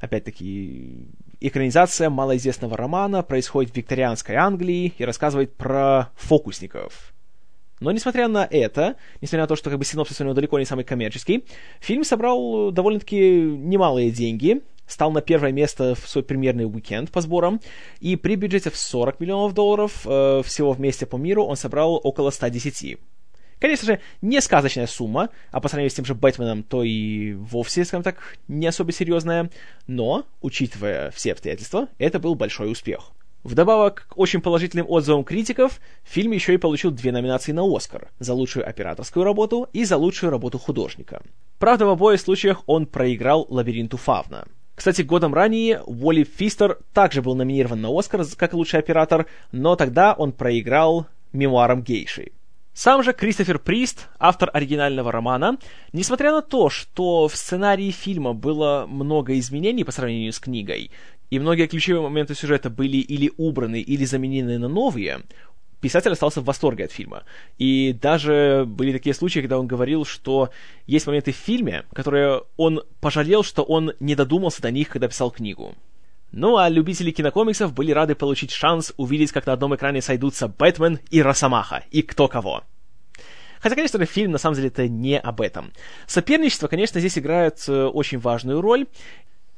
опять-таки, 0.00 1.06
экранизация 1.40 2.10
малоизвестного 2.10 2.76
романа 2.76 3.22
происходит 3.22 3.72
в 3.72 3.76
викторианской 3.76 4.34
Англии 4.36 4.94
и 4.96 5.04
рассказывает 5.04 5.54
про 5.54 6.10
фокусников. 6.16 7.14
Но 7.80 7.92
несмотря 7.92 8.28
на 8.28 8.46
это, 8.50 8.96
несмотря 9.20 9.42
на 9.42 9.46
то, 9.46 9.56
что 9.56 9.70
как 9.70 9.78
бы 9.78 9.84
синопсис 9.84 10.20
у 10.20 10.24
него 10.24 10.34
далеко 10.34 10.58
не 10.58 10.66
самый 10.66 10.84
коммерческий, 10.84 11.44
фильм 11.80 12.04
собрал 12.04 12.70
довольно-таки 12.70 13.40
немалые 13.40 14.10
деньги, 14.10 14.60
стал 14.86 15.12
на 15.12 15.22
первое 15.22 15.52
место 15.52 15.94
в 15.94 16.08
свой 16.08 16.22
премьерный 16.22 16.66
уикенд 16.66 17.10
по 17.10 17.20
сборам, 17.20 17.60
и 18.00 18.16
при 18.16 18.34
бюджете 18.34 18.70
в 18.70 18.76
40 18.76 19.20
миллионов 19.20 19.54
долларов 19.54 20.06
э, 20.06 20.42
всего 20.44 20.72
вместе 20.72 21.06
по 21.06 21.16
миру 21.16 21.44
он 21.44 21.56
собрал 21.56 21.98
около 22.02 22.30
110. 22.30 22.98
Конечно 23.60 23.86
же, 23.86 24.00
не 24.22 24.40
сказочная 24.40 24.86
сумма, 24.86 25.28
а 25.50 25.60
по 25.60 25.68
сравнению 25.68 25.90
с 25.90 25.94
тем 25.94 26.06
же 26.06 26.14
Бэтменом, 26.14 26.62
то 26.62 26.82
и 26.82 27.34
вовсе, 27.34 27.84
скажем 27.84 28.02
так, 28.02 28.16
не 28.48 28.66
особо 28.66 28.90
серьезная, 28.90 29.50
но, 29.86 30.24
учитывая 30.40 31.10
все 31.10 31.32
обстоятельства, 31.32 31.88
это 31.98 32.18
был 32.18 32.34
большой 32.34 32.72
успех. 32.72 33.12
Вдобавок 33.42 34.06
к 34.08 34.18
очень 34.18 34.40
положительным 34.40 34.86
отзывам 34.88 35.24
критиков, 35.24 35.80
фильм 36.04 36.32
еще 36.32 36.54
и 36.54 36.58
получил 36.58 36.90
две 36.90 37.12
номинации 37.12 37.52
на 37.52 37.62
Оскар 37.64 38.10
за 38.18 38.34
лучшую 38.34 38.68
операторскую 38.68 39.24
работу 39.24 39.68
и 39.72 39.84
за 39.84 39.96
лучшую 39.98 40.30
работу 40.30 40.58
художника. 40.58 41.22
Правда, 41.58 41.86
в 41.86 41.90
обоих 41.90 42.20
случаях 42.20 42.62
он 42.66 42.86
проиграл 42.86 43.46
«Лабиринту 43.48 43.98
Фавна». 43.98 44.46
Кстати, 44.74 45.02
годом 45.02 45.34
ранее 45.34 45.82
Уолли 45.82 46.24
Фистер 46.24 46.78
также 46.94 47.20
был 47.20 47.34
номинирован 47.34 47.82
на 47.82 47.98
Оскар 47.98 48.24
как 48.36 48.54
лучший 48.54 48.80
оператор, 48.80 49.26
но 49.52 49.76
тогда 49.76 50.14
он 50.14 50.32
проиграл 50.32 51.06
мемуарам 51.32 51.82
гейши. 51.82 52.32
Сам 52.82 53.02
же 53.02 53.12
Кристофер 53.12 53.58
Прист, 53.58 54.08
автор 54.18 54.48
оригинального 54.54 55.12
романа, 55.12 55.58
несмотря 55.92 56.32
на 56.32 56.40
то, 56.40 56.70
что 56.70 57.28
в 57.28 57.36
сценарии 57.36 57.90
фильма 57.90 58.32
было 58.32 58.86
много 58.88 59.38
изменений 59.38 59.84
по 59.84 59.92
сравнению 59.92 60.32
с 60.32 60.38
книгой, 60.38 60.90
и 61.28 61.38
многие 61.38 61.66
ключевые 61.66 62.00
моменты 62.00 62.34
сюжета 62.34 62.70
были 62.70 62.96
или 62.96 63.30
убраны, 63.36 63.82
или 63.82 64.06
заменены 64.06 64.58
на 64.58 64.68
новые, 64.68 65.20
писатель 65.82 66.12
остался 66.12 66.40
в 66.40 66.46
восторге 66.46 66.86
от 66.86 66.92
фильма. 66.92 67.24
И 67.58 67.94
даже 68.00 68.64
были 68.66 68.92
такие 68.92 69.14
случаи, 69.14 69.40
когда 69.40 69.58
он 69.58 69.66
говорил, 69.66 70.06
что 70.06 70.48
есть 70.86 71.06
моменты 71.06 71.32
в 71.32 71.36
фильме, 71.36 71.84
которые 71.92 72.44
он 72.56 72.82
пожалел, 73.02 73.42
что 73.42 73.62
он 73.62 73.92
не 74.00 74.14
додумался 74.14 74.62
до 74.62 74.70
них, 74.70 74.88
когда 74.88 75.06
писал 75.06 75.30
книгу. 75.30 75.74
Ну 76.32 76.56
а 76.56 76.70
любители 76.70 77.10
кинокомиксов 77.10 77.74
были 77.74 77.92
рады 77.92 78.14
получить 78.14 78.52
шанс 78.52 78.94
увидеть, 78.96 79.32
как 79.32 79.44
на 79.44 79.52
одном 79.52 79.74
экране 79.74 80.00
сойдутся 80.00 80.48
Бэтмен 80.48 81.00
и 81.10 81.20
Росомаха, 81.20 81.84
и 81.90 82.00
кто 82.00 82.26
кого. 82.26 82.62
Хотя, 83.60 83.74
конечно, 83.74 84.04
фильм 84.04 84.32
на 84.32 84.38
самом 84.38 84.56
деле 84.56 84.68
это 84.68 84.88
не 84.88 85.18
об 85.18 85.40
этом. 85.40 85.72
Соперничество, 86.06 86.68
конечно, 86.68 87.00
здесь 87.00 87.18
играет 87.18 87.62
э, 87.68 87.84
очень 87.86 88.18
важную 88.18 88.60
роль, 88.60 88.86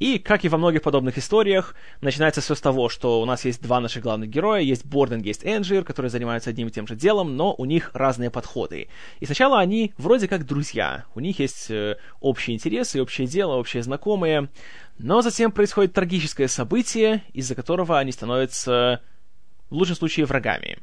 и, 0.02 0.18
как 0.18 0.44
и 0.44 0.48
во 0.48 0.58
многих 0.58 0.82
подобных 0.82 1.16
историях, 1.16 1.76
начинается 2.00 2.40
все 2.40 2.56
с 2.56 2.60
того, 2.60 2.88
что 2.88 3.22
у 3.22 3.24
нас 3.24 3.44
есть 3.44 3.62
два 3.62 3.78
наших 3.78 4.02
главных 4.02 4.30
героя, 4.30 4.60
есть 4.60 4.84
Борден, 4.84 5.20
есть 5.20 5.44
Энджир, 5.44 5.84
которые 5.84 6.10
занимаются 6.10 6.50
одним 6.50 6.66
и 6.66 6.70
тем 6.72 6.88
же 6.88 6.96
делом, 6.96 7.36
но 7.36 7.54
у 7.56 7.64
них 7.64 7.92
разные 7.94 8.28
подходы. 8.28 8.88
И 9.20 9.26
сначала 9.26 9.60
они 9.60 9.94
вроде 9.98 10.26
как 10.26 10.44
друзья, 10.44 11.04
у 11.14 11.20
них 11.20 11.38
есть 11.38 11.70
э, 11.70 11.98
общие 12.18 12.56
интересы, 12.56 13.00
общее 13.00 13.28
дело, 13.28 13.52
общие 13.52 13.80
знакомые, 13.84 14.48
но 14.98 15.22
затем 15.22 15.52
происходит 15.52 15.92
трагическое 15.92 16.48
событие, 16.48 17.22
из-за 17.32 17.54
которого 17.54 17.96
они 17.96 18.10
становятся, 18.10 19.02
в 19.70 19.76
лучшем 19.76 19.94
случае, 19.94 20.26
врагами. 20.26 20.78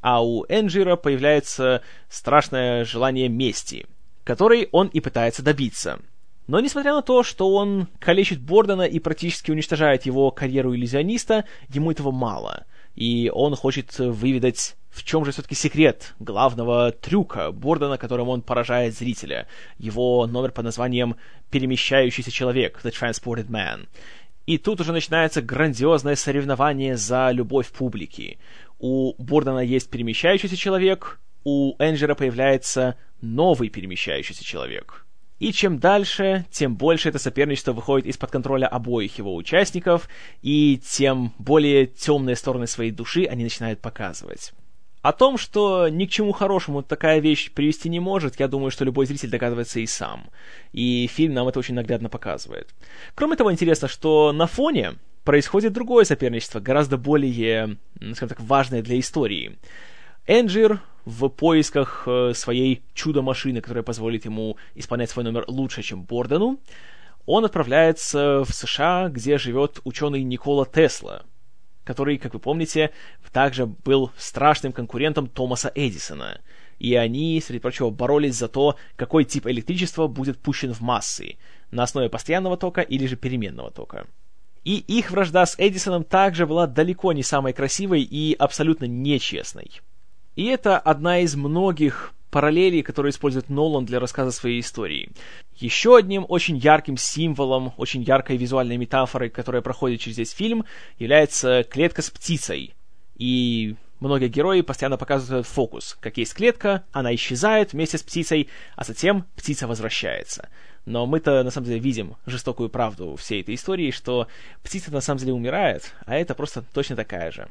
А 0.00 0.24
у 0.24 0.44
Энджира 0.48 0.96
появляется 0.96 1.82
страшное 2.08 2.84
желание 2.84 3.28
мести, 3.28 3.86
которой 4.24 4.68
он 4.72 4.88
и 4.88 5.00
пытается 5.00 5.42
добиться— 5.42 5.98
но 6.48 6.60
несмотря 6.60 6.94
на 6.94 7.02
то, 7.02 7.22
что 7.22 7.54
он 7.54 7.88
калечит 7.98 8.40
Бордена 8.40 8.82
и 8.82 8.98
практически 9.00 9.50
уничтожает 9.50 10.06
его 10.06 10.30
карьеру 10.30 10.74
иллюзиониста, 10.74 11.44
ему 11.68 11.90
этого 11.92 12.10
мало. 12.10 12.64
И 12.96 13.30
он 13.32 13.54
хочет 13.54 13.98
выведать, 13.98 14.74
в 14.88 15.04
чем 15.04 15.26
же 15.26 15.32
все-таки 15.32 15.54
секрет 15.54 16.14
главного 16.18 16.90
трюка 16.90 17.52
Бордена, 17.52 17.98
которым 17.98 18.30
он 18.30 18.40
поражает 18.40 18.96
зрителя. 18.96 19.46
Его 19.76 20.26
номер 20.26 20.50
под 20.52 20.64
названием 20.64 21.16
«Перемещающийся 21.50 22.30
человек» 22.30 22.80
The 22.82 22.92
Transported 22.92 23.48
Man. 23.48 23.86
И 24.46 24.56
тут 24.56 24.80
уже 24.80 24.92
начинается 24.92 25.42
грандиозное 25.42 26.16
соревнование 26.16 26.96
за 26.96 27.30
любовь 27.30 27.68
публики. 27.70 28.38
У 28.78 29.14
Бордена 29.22 29.60
есть 29.60 29.90
перемещающийся 29.90 30.56
человек, 30.56 31.20
у 31.44 31.74
Энджера 31.78 32.14
появляется 32.14 32.96
новый 33.20 33.68
перемещающийся 33.68 34.44
человек— 34.44 35.04
и 35.38 35.52
чем 35.52 35.78
дальше, 35.78 36.46
тем 36.50 36.74
больше 36.74 37.08
это 37.08 37.18
соперничество 37.18 37.72
выходит 37.72 38.06
из-под 38.06 38.30
контроля 38.30 38.66
обоих 38.66 39.18
его 39.18 39.36
участников, 39.36 40.08
и 40.42 40.80
тем 40.84 41.32
более 41.38 41.86
темные 41.86 42.34
стороны 42.34 42.66
своей 42.66 42.90
души 42.90 43.24
они 43.24 43.44
начинают 43.44 43.80
показывать. 43.80 44.52
О 45.00 45.12
том, 45.12 45.38
что 45.38 45.88
ни 45.88 46.06
к 46.06 46.10
чему 46.10 46.32
хорошему 46.32 46.82
такая 46.82 47.20
вещь 47.20 47.52
привести 47.52 47.88
не 47.88 48.00
может, 48.00 48.40
я 48.40 48.48
думаю, 48.48 48.72
что 48.72 48.84
любой 48.84 49.06
зритель 49.06 49.30
догадывается 49.30 49.78
и 49.78 49.86
сам. 49.86 50.28
И 50.72 51.06
фильм 51.06 51.34
нам 51.34 51.46
это 51.46 51.60
очень 51.60 51.76
наглядно 51.76 52.08
показывает. 52.08 52.74
Кроме 53.14 53.36
того, 53.36 53.52
интересно, 53.52 53.86
что 53.86 54.32
на 54.32 54.48
фоне 54.48 54.96
происходит 55.28 55.74
другое 55.74 56.06
соперничество, 56.06 56.58
гораздо 56.58 56.96
более, 56.96 57.76
скажем 58.14 58.28
так, 58.30 58.40
важное 58.40 58.80
для 58.80 58.98
истории. 58.98 59.58
Энджир 60.26 60.80
в 61.04 61.28
поисках 61.28 62.04
э, 62.06 62.32
своей 62.34 62.82
чудо-машины, 62.94 63.60
которая 63.60 63.82
позволит 63.82 64.24
ему 64.24 64.56
исполнять 64.74 65.10
свой 65.10 65.26
номер 65.26 65.44
лучше, 65.46 65.82
чем 65.82 66.02
Бордену, 66.02 66.58
он 67.26 67.44
отправляется 67.44 68.42
в 68.42 68.54
США, 68.54 69.10
где 69.10 69.36
живет 69.36 69.80
ученый 69.84 70.22
Никола 70.22 70.64
Тесла, 70.64 71.26
который, 71.84 72.16
как 72.16 72.32
вы 72.32 72.40
помните, 72.40 72.92
также 73.30 73.66
был 73.66 74.10
страшным 74.16 74.72
конкурентом 74.72 75.26
Томаса 75.26 75.70
Эдисона. 75.74 76.40
И 76.78 76.94
они, 76.94 77.38
среди 77.44 77.58
прочего, 77.58 77.90
боролись 77.90 78.36
за 78.36 78.48
то, 78.48 78.76
какой 78.96 79.26
тип 79.26 79.46
электричества 79.46 80.06
будет 80.06 80.38
пущен 80.38 80.72
в 80.72 80.80
массы, 80.80 81.36
на 81.70 81.82
основе 81.82 82.08
постоянного 82.08 82.56
тока 82.56 82.80
или 82.80 83.04
же 83.04 83.16
переменного 83.16 83.70
тока. 83.70 84.06
И 84.68 84.84
их 84.86 85.10
вражда 85.10 85.46
с 85.46 85.54
Эдисоном 85.56 86.04
также 86.04 86.46
была 86.46 86.66
далеко 86.66 87.14
не 87.14 87.22
самой 87.22 87.54
красивой 87.54 88.02
и 88.02 88.34
абсолютно 88.38 88.84
нечестной. 88.84 89.70
И 90.36 90.44
это 90.44 90.78
одна 90.78 91.20
из 91.20 91.36
многих 91.36 92.12
параллелей, 92.30 92.82
которые 92.82 93.12
использует 93.12 93.48
Нолан 93.48 93.86
для 93.86 93.98
рассказа 93.98 94.30
своей 94.30 94.60
истории. 94.60 95.08
Еще 95.56 95.96
одним 95.96 96.26
очень 96.28 96.58
ярким 96.58 96.98
символом, 96.98 97.72
очень 97.78 98.02
яркой 98.02 98.36
визуальной 98.36 98.76
метафорой, 98.76 99.30
которая 99.30 99.62
проходит 99.62 100.02
через 100.02 100.18
весь 100.18 100.32
фильм, 100.32 100.66
является 100.98 101.64
клетка 101.64 102.02
с 102.02 102.10
птицей. 102.10 102.74
И 103.16 103.74
многие 104.00 104.28
герои 104.28 104.60
постоянно 104.60 104.96
показывают 104.96 105.46
фокус. 105.46 105.96
Как 106.00 106.16
есть 106.18 106.34
клетка, 106.34 106.84
она 106.92 107.14
исчезает 107.14 107.72
вместе 107.72 107.98
с 107.98 108.02
птицей, 108.02 108.48
а 108.76 108.84
затем 108.84 109.24
птица 109.36 109.66
возвращается. 109.66 110.48
Но 110.84 111.06
мы-то 111.06 111.42
на 111.42 111.50
самом 111.50 111.66
деле 111.66 111.80
видим 111.80 112.16
жестокую 112.26 112.68
правду 112.68 113.16
всей 113.16 113.42
этой 113.42 113.54
истории, 113.54 113.90
что 113.90 114.28
птица 114.62 114.92
на 114.92 115.00
самом 115.00 115.18
деле 115.18 115.32
умирает, 115.32 115.94
а 116.06 116.16
это 116.16 116.34
просто 116.34 116.64
точно 116.72 116.96
такая 116.96 117.30
же. 117.30 117.48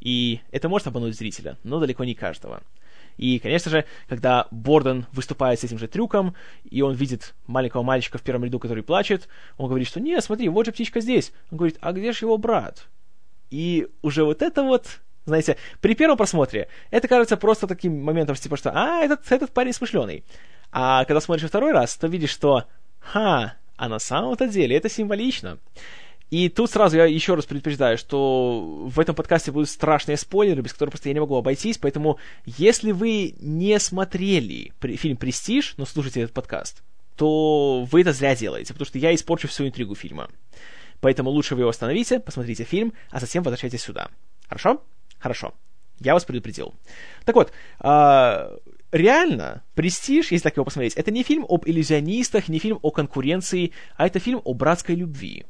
И 0.00 0.40
это 0.52 0.68
может 0.68 0.86
обмануть 0.86 1.16
зрителя, 1.16 1.56
но 1.64 1.80
далеко 1.80 2.04
не 2.04 2.14
каждого. 2.14 2.62
И, 3.16 3.38
конечно 3.38 3.70
же, 3.70 3.84
когда 4.08 4.46
Борден 4.50 5.06
выступает 5.12 5.58
с 5.60 5.64
этим 5.64 5.78
же 5.78 5.88
трюком, 5.88 6.34
и 6.68 6.82
он 6.82 6.94
видит 6.94 7.34
маленького 7.46 7.82
мальчика 7.82 8.18
в 8.18 8.22
первом 8.22 8.44
ряду, 8.44 8.58
который 8.58 8.82
плачет, 8.82 9.28
он 9.56 9.68
говорит, 9.68 9.88
что 9.88 10.00
«Нет, 10.00 10.22
смотри, 10.22 10.48
вот 10.48 10.66
же 10.66 10.72
птичка 10.72 11.00
здесь». 11.00 11.32
Он 11.50 11.58
говорит, 11.58 11.78
«А 11.80 11.92
где 11.92 12.12
же 12.12 12.26
его 12.26 12.36
брат?» 12.36 12.86
И 13.50 13.88
уже 14.02 14.24
вот 14.24 14.42
это 14.42 14.62
вот, 14.62 15.00
знаете, 15.26 15.56
при 15.80 15.94
первом 15.94 16.16
просмотре 16.16 16.68
это 16.90 17.08
кажется 17.08 17.36
просто 17.36 17.66
таким 17.66 18.02
моментом, 18.02 18.36
типа, 18.36 18.56
что 18.56 18.70
«А, 18.72 19.02
этот, 19.02 19.20
этот 19.30 19.50
парень 19.52 19.72
смышленый». 19.72 20.24
А 20.72 21.04
когда 21.04 21.20
смотришь 21.20 21.48
второй 21.48 21.72
раз, 21.72 21.96
то 21.96 22.06
видишь, 22.06 22.30
что 22.30 22.64
«Ха, 23.00 23.54
а 23.76 23.88
на 23.88 23.98
самом-то 23.98 24.46
деле 24.46 24.76
это 24.76 24.88
символично». 24.88 25.58
И 26.30 26.48
тут 26.48 26.70
сразу 26.70 26.96
я 26.96 27.04
еще 27.04 27.34
раз 27.34 27.44
предупреждаю, 27.44 27.98
что 27.98 28.60
в 28.86 28.98
этом 28.98 29.14
подкасте 29.14 29.52
будут 29.52 29.68
страшные 29.68 30.16
спойлеры, 30.16 30.60
без 30.60 30.72
которых 30.72 30.92
просто 30.92 31.08
я 31.08 31.14
не 31.14 31.20
могу 31.20 31.36
обойтись, 31.36 31.78
поэтому 31.78 32.18
если 32.44 32.90
вы 32.90 33.34
не 33.38 33.78
смотрели 33.78 34.72
фильм 34.80 35.16
«Престиж», 35.16 35.74
но 35.76 35.86
слушаете 35.86 36.22
этот 36.22 36.34
подкаст, 36.34 36.82
то 37.16 37.84
вы 37.90 38.00
это 38.00 38.12
зря 38.12 38.34
делаете, 38.34 38.72
потому 38.72 38.86
что 38.86 38.98
я 38.98 39.14
испорчу 39.14 39.46
всю 39.46 39.66
интригу 39.66 39.94
фильма. 39.94 40.28
Поэтому 41.00 41.30
лучше 41.30 41.54
вы 41.54 41.62
его 41.62 41.70
остановите, 41.70 42.18
посмотрите 42.18 42.64
фильм, 42.64 42.92
а 43.10 43.20
затем 43.20 43.42
возвращайтесь 43.42 43.82
сюда. 43.82 44.08
Хорошо? 44.48 44.82
Хорошо. 45.18 45.54
Я 46.00 46.14
вас 46.14 46.24
предупредил. 46.24 46.74
Так 47.24 47.36
вот, 47.36 47.52
э, 47.80 48.58
реально, 48.92 49.62
«Престиж», 49.74 50.30
если 50.30 50.44
так 50.44 50.56
его 50.56 50.64
посмотреть, 50.64 50.94
это 50.94 51.10
не 51.10 51.22
фильм 51.22 51.46
об 51.48 51.66
иллюзионистах, 51.66 52.48
не 52.48 52.58
фильм 52.58 52.78
о 52.82 52.90
конкуренции, 52.90 53.72
а 53.96 54.06
это 54.06 54.18
фильм 54.18 54.42
о 54.44 54.52
братской 54.54 54.94
любви. 54.94 55.46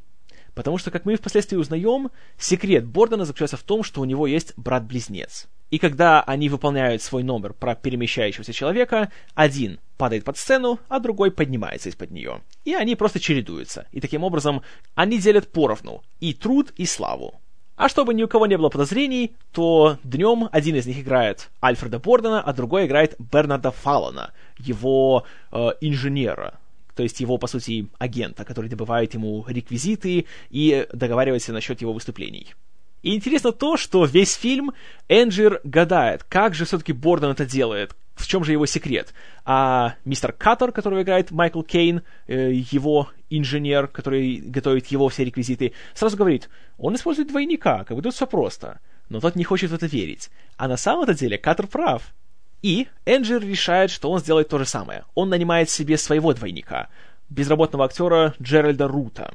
Потому 0.54 0.78
что, 0.78 0.90
как 0.90 1.04
мы 1.04 1.16
впоследствии 1.16 1.56
узнаем, 1.56 2.10
секрет 2.38 2.86
Бордена 2.86 3.26
заключается 3.26 3.58
в 3.58 3.62
том, 3.62 3.82
что 3.82 4.00
у 4.00 4.06
него 4.06 4.26
есть 4.26 4.54
брат-близнец. 4.56 5.48
И 5.70 5.78
когда 5.78 6.22
они 6.22 6.48
выполняют 6.48 7.02
свой 7.02 7.22
номер 7.24 7.52
про 7.52 7.74
перемещающегося 7.74 8.54
человека, 8.54 9.12
один 9.34 9.80
падает 9.98 10.24
под 10.24 10.38
сцену, 10.38 10.80
а 10.88 10.98
другой 10.98 11.30
поднимается 11.30 11.90
из-под 11.90 12.10
нее. 12.10 12.40
И 12.64 12.72
они 12.72 12.96
просто 12.96 13.20
чередуются. 13.20 13.86
И 13.92 14.00
таким 14.00 14.24
образом 14.24 14.62
они 14.94 15.18
делят 15.18 15.52
поровну 15.52 16.02
и 16.20 16.32
труд, 16.32 16.72
и 16.76 16.86
славу. 16.86 17.34
А 17.76 17.90
чтобы 17.90 18.14
ни 18.14 18.22
у 18.22 18.28
кого 18.28 18.46
не 18.46 18.56
было 18.56 18.70
подозрений, 18.70 19.36
то 19.52 19.98
днем 20.02 20.48
один 20.50 20.76
из 20.76 20.86
них 20.86 20.98
играет 20.98 21.50
Альфреда 21.62 21.98
Бордена, 21.98 22.40
а 22.40 22.52
другой 22.54 22.86
играет 22.86 23.16
Бернарда 23.18 23.70
Фаллона, 23.70 24.32
его 24.58 25.24
э, 25.52 25.68
инженера, 25.82 26.58
то 26.94 27.02
есть 27.02 27.20
его, 27.20 27.36
по 27.36 27.46
сути, 27.46 27.88
агента, 27.98 28.46
который 28.46 28.70
добывает 28.70 29.12
ему 29.12 29.44
реквизиты 29.46 30.24
и 30.48 30.86
договаривается 30.94 31.52
насчет 31.52 31.82
его 31.82 31.92
выступлений. 31.92 32.54
И 33.02 33.14
интересно 33.14 33.52
то, 33.52 33.76
что 33.76 34.06
весь 34.06 34.34
фильм 34.34 34.72
Энджир 35.08 35.60
гадает, 35.62 36.24
как 36.24 36.54
же 36.54 36.64
все-таки 36.64 36.94
Борден 36.94 37.28
это 37.28 37.44
делает, 37.44 37.94
в 38.16 38.26
чем 38.26 38.42
же 38.42 38.52
его 38.52 38.66
секрет. 38.66 39.14
А 39.44 39.94
мистер 40.04 40.32
Каттер, 40.32 40.72
которого 40.72 41.02
играет 41.02 41.30
Майкл 41.30 41.62
Кейн, 41.62 42.02
э, 42.26 42.52
его 42.52 43.10
инженер, 43.30 43.86
который 43.86 44.38
готовит 44.38 44.86
его 44.86 45.08
все 45.08 45.24
реквизиты, 45.24 45.72
сразу 45.94 46.16
говорит, 46.16 46.48
он 46.78 46.94
использует 46.94 47.28
двойника, 47.28 47.84
как 47.84 47.96
бы 47.96 48.02
тут 48.02 48.14
все 48.14 48.26
просто. 48.26 48.80
Но 49.08 49.20
тот 49.20 49.36
не 49.36 49.44
хочет 49.44 49.70
в 49.70 49.74
это 49.74 49.86
верить. 49.86 50.30
А 50.56 50.66
на 50.66 50.76
самом-то 50.76 51.14
деле 51.14 51.38
Каттер 51.38 51.66
прав. 51.68 52.14
И 52.62 52.88
Энджер 53.04 53.42
решает, 53.42 53.90
что 53.90 54.10
он 54.10 54.18
сделает 54.18 54.48
то 54.48 54.58
же 54.58 54.64
самое. 54.64 55.04
Он 55.14 55.28
нанимает 55.28 55.70
себе 55.70 55.98
своего 55.98 56.32
двойника, 56.32 56.88
безработного 57.28 57.84
актера 57.84 58.34
Джеральда 58.42 58.88
Рута, 58.88 59.34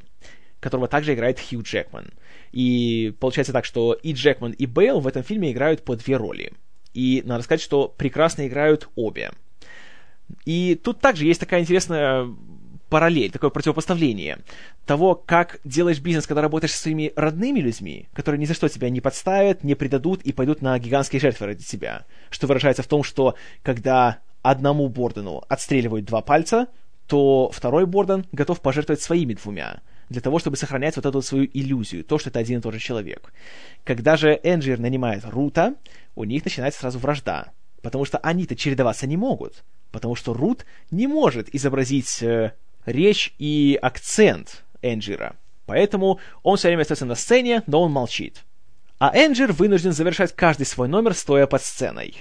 которого 0.60 0.88
также 0.88 1.14
играет 1.14 1.40
Хью 1.40 1.62
Джекман. 1.62 2.12
И 2.52 3.14
получается 3.20 3.54
так, 3.54 3.64
что 3.64 3.94
и 3.94 4.14
Джекман, 4.14 4.52
и 4.52 4.66
Бейл 4.66 5.00
в 5.00 5.08
этом 5.08 5.24
фильме 5.24 5.52
играют 5.52 5.86
по 5.86 5.96
две 5.96 6.18
роли. 6.18 6.52
И 6.94 7.24
надо 7.26 7.44
сказать, 7.44 7.62
что 7.62 7.88
прекрасно 7.88 8.48
играют 8.48 8.90
обе. 8.96 9.32
И 10.46 10.80
тут 10.82 11.00
также 11.00 11.26
есть 11.26 11.40
такая 11.40 11.62
интересная 11.62 12.28
параллель, 12.90 13.32
такое 13.32 13.50
противопоставление 13.50 14.40
того, 14.86 15.16
как 15.16 15.60
делаешь 15.64 16.00
бизнес, 16.00 16.28
когда 16.28 16.42
работаешь 16.42 16.74
со 16.74 16.82
своими 16.82 17.14
родными 17.16 17.60
людьми, 17.60 18.10
которые 18.14 18.40
ни 18.40 18.46
за 18.46 18.54
что 18.54 18.68
тебя 18.68 18.90
не 18.90 19.00
подставят, 19.00 19.64
не 19.64 19.76
предадут 19.76 20.22
и 20.24 20.34
пойдут 20.34 20.62
на 20.62 20.78
гигантские 20.78 21.22
жертвы 21.22 21.48
ради 21.48 21.64
тебя. 21.64 22.06
Что 22.30 22.48
выражается 22.48 22.84
в 22.84 22.88
том, 22.88 23.04
что 23.04 23.36
когда 23.64 24.20
одному 24.42 24.90
Бордену 24.90 25.44
отстреливают 25.48 26.06
два 26.06 26.22
пальца, 26.22 26.68
то 27.08 27.50
второй 27.54 27.86
Борден 27.86 28.26
готов 28.34 28.60
пожертвовать 28.60 29.02
своими 29.02 29.36
двумя 29.36 29.80
для 30.12 30.22
того, 30.22 30.40
чтобы 30.40 30.58
сохранять 30.58 30.98
вот 30.98 31.06
эту 31.06 31.22
свою 31.22 31.50
иллюзию, 31.54 32.04
то, 32.04 32.20
что 32.20 32.30
это 32.30 32.40
один 32.40 32.60
и 32.60 32.62
тот 32.62 32.74
же 32.74 32.80
человек. 32.80 33.34
Когда 33.84 34.18
же 34.18 34.40
Энджир 34.44 34.78
нанимает 34.78 35.24
Рута, 35.26 35.76
у 36.16 36.26
них 36.26 36.44
начинается 36.44 36.82
сразу 36.82 37.00
вражда, 37.00 37.52
потому 37.82 38.06
что 38.06 38.18
они-то 38.18 38.56
чередоваться 38.56 39.08
не 39.08 39.18
могут, 39.18 39.64
потому 39.92 40.16
что 40.16 40.34
Рут 40.34 40.66
не 40.92 41.08
может 41.08 41.54
изобразить 41.56 42.22
э, 42.22 42.54
речь 42.86 43.34
и 43.40 43.80
акцент 43.82 44.64
Энджира. 44.82 45.36
Поэтому 45.66 46.20
он 46.44 46.58
все 46.58 46.68
время 46.68 46.82
остается 46.82 47.06
на 47.06 47.16
сцене, 47.16 47.64
но 47.66 47.82
он 47.82 47.92
молчит. 47.92 48.44
А 49.00 49.16
Энджир 49.18 49.54
вынужден 49.54 49.94
завершать 49.94 50.36
каждый 50.36 50.66
свой 50.66 50.90
номер, 50.90 51.14
стоя 51.14 51.48
под 51.48 51.64
сценой. 51.64 52.18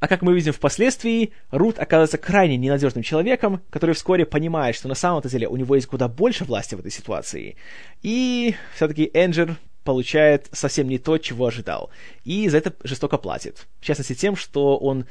А 0.00 0.06
как 0.06 0.22
мы 0.22 0.34
видим 0.34 0.52
впоследствии, 0.52 1.32
Рут 1.50 1.78
оказывается 1.78 2.18
крайне 2.18 2.56
ненадежным 2.56 3.02
человеком, 3.02 3.62
который 3.70 3.94
вскоре 3.94 4.24
понимает, 4.24 4.76
что 4.76 4.86
на 4.86 4.94
самом-то 4.94 5.28
деле 5.28 5.48
у 5.48 5.56
него 5.56 5.74
есть 5.74 5.88
куда 5.88 6.06
больше 6.06 6.44
власти 6.44 6.76
в 6.76 6.80
этой 6.80 6.92
ситуации. 6.92 7.56
И 8.02 8.54
все-таки 8.76 9.10
Энджер 9.12 9.56
получает 9.82 10.48
совсем 10.52 10.88
не 10.88 10.98
то, 10.98 11.18
чего 11.18 11.46
ожидал. 11.46 11.90
И 12.22 12.48
за 12.48 12.58
это 12.58 12.74
жестоко 12.84 13.16
платит. 13.16 13.66
В 13.80 13.84
частности 13.84 14.14
тем, 14.14 14.36
что 14.36 14.76
он 14.76 15.06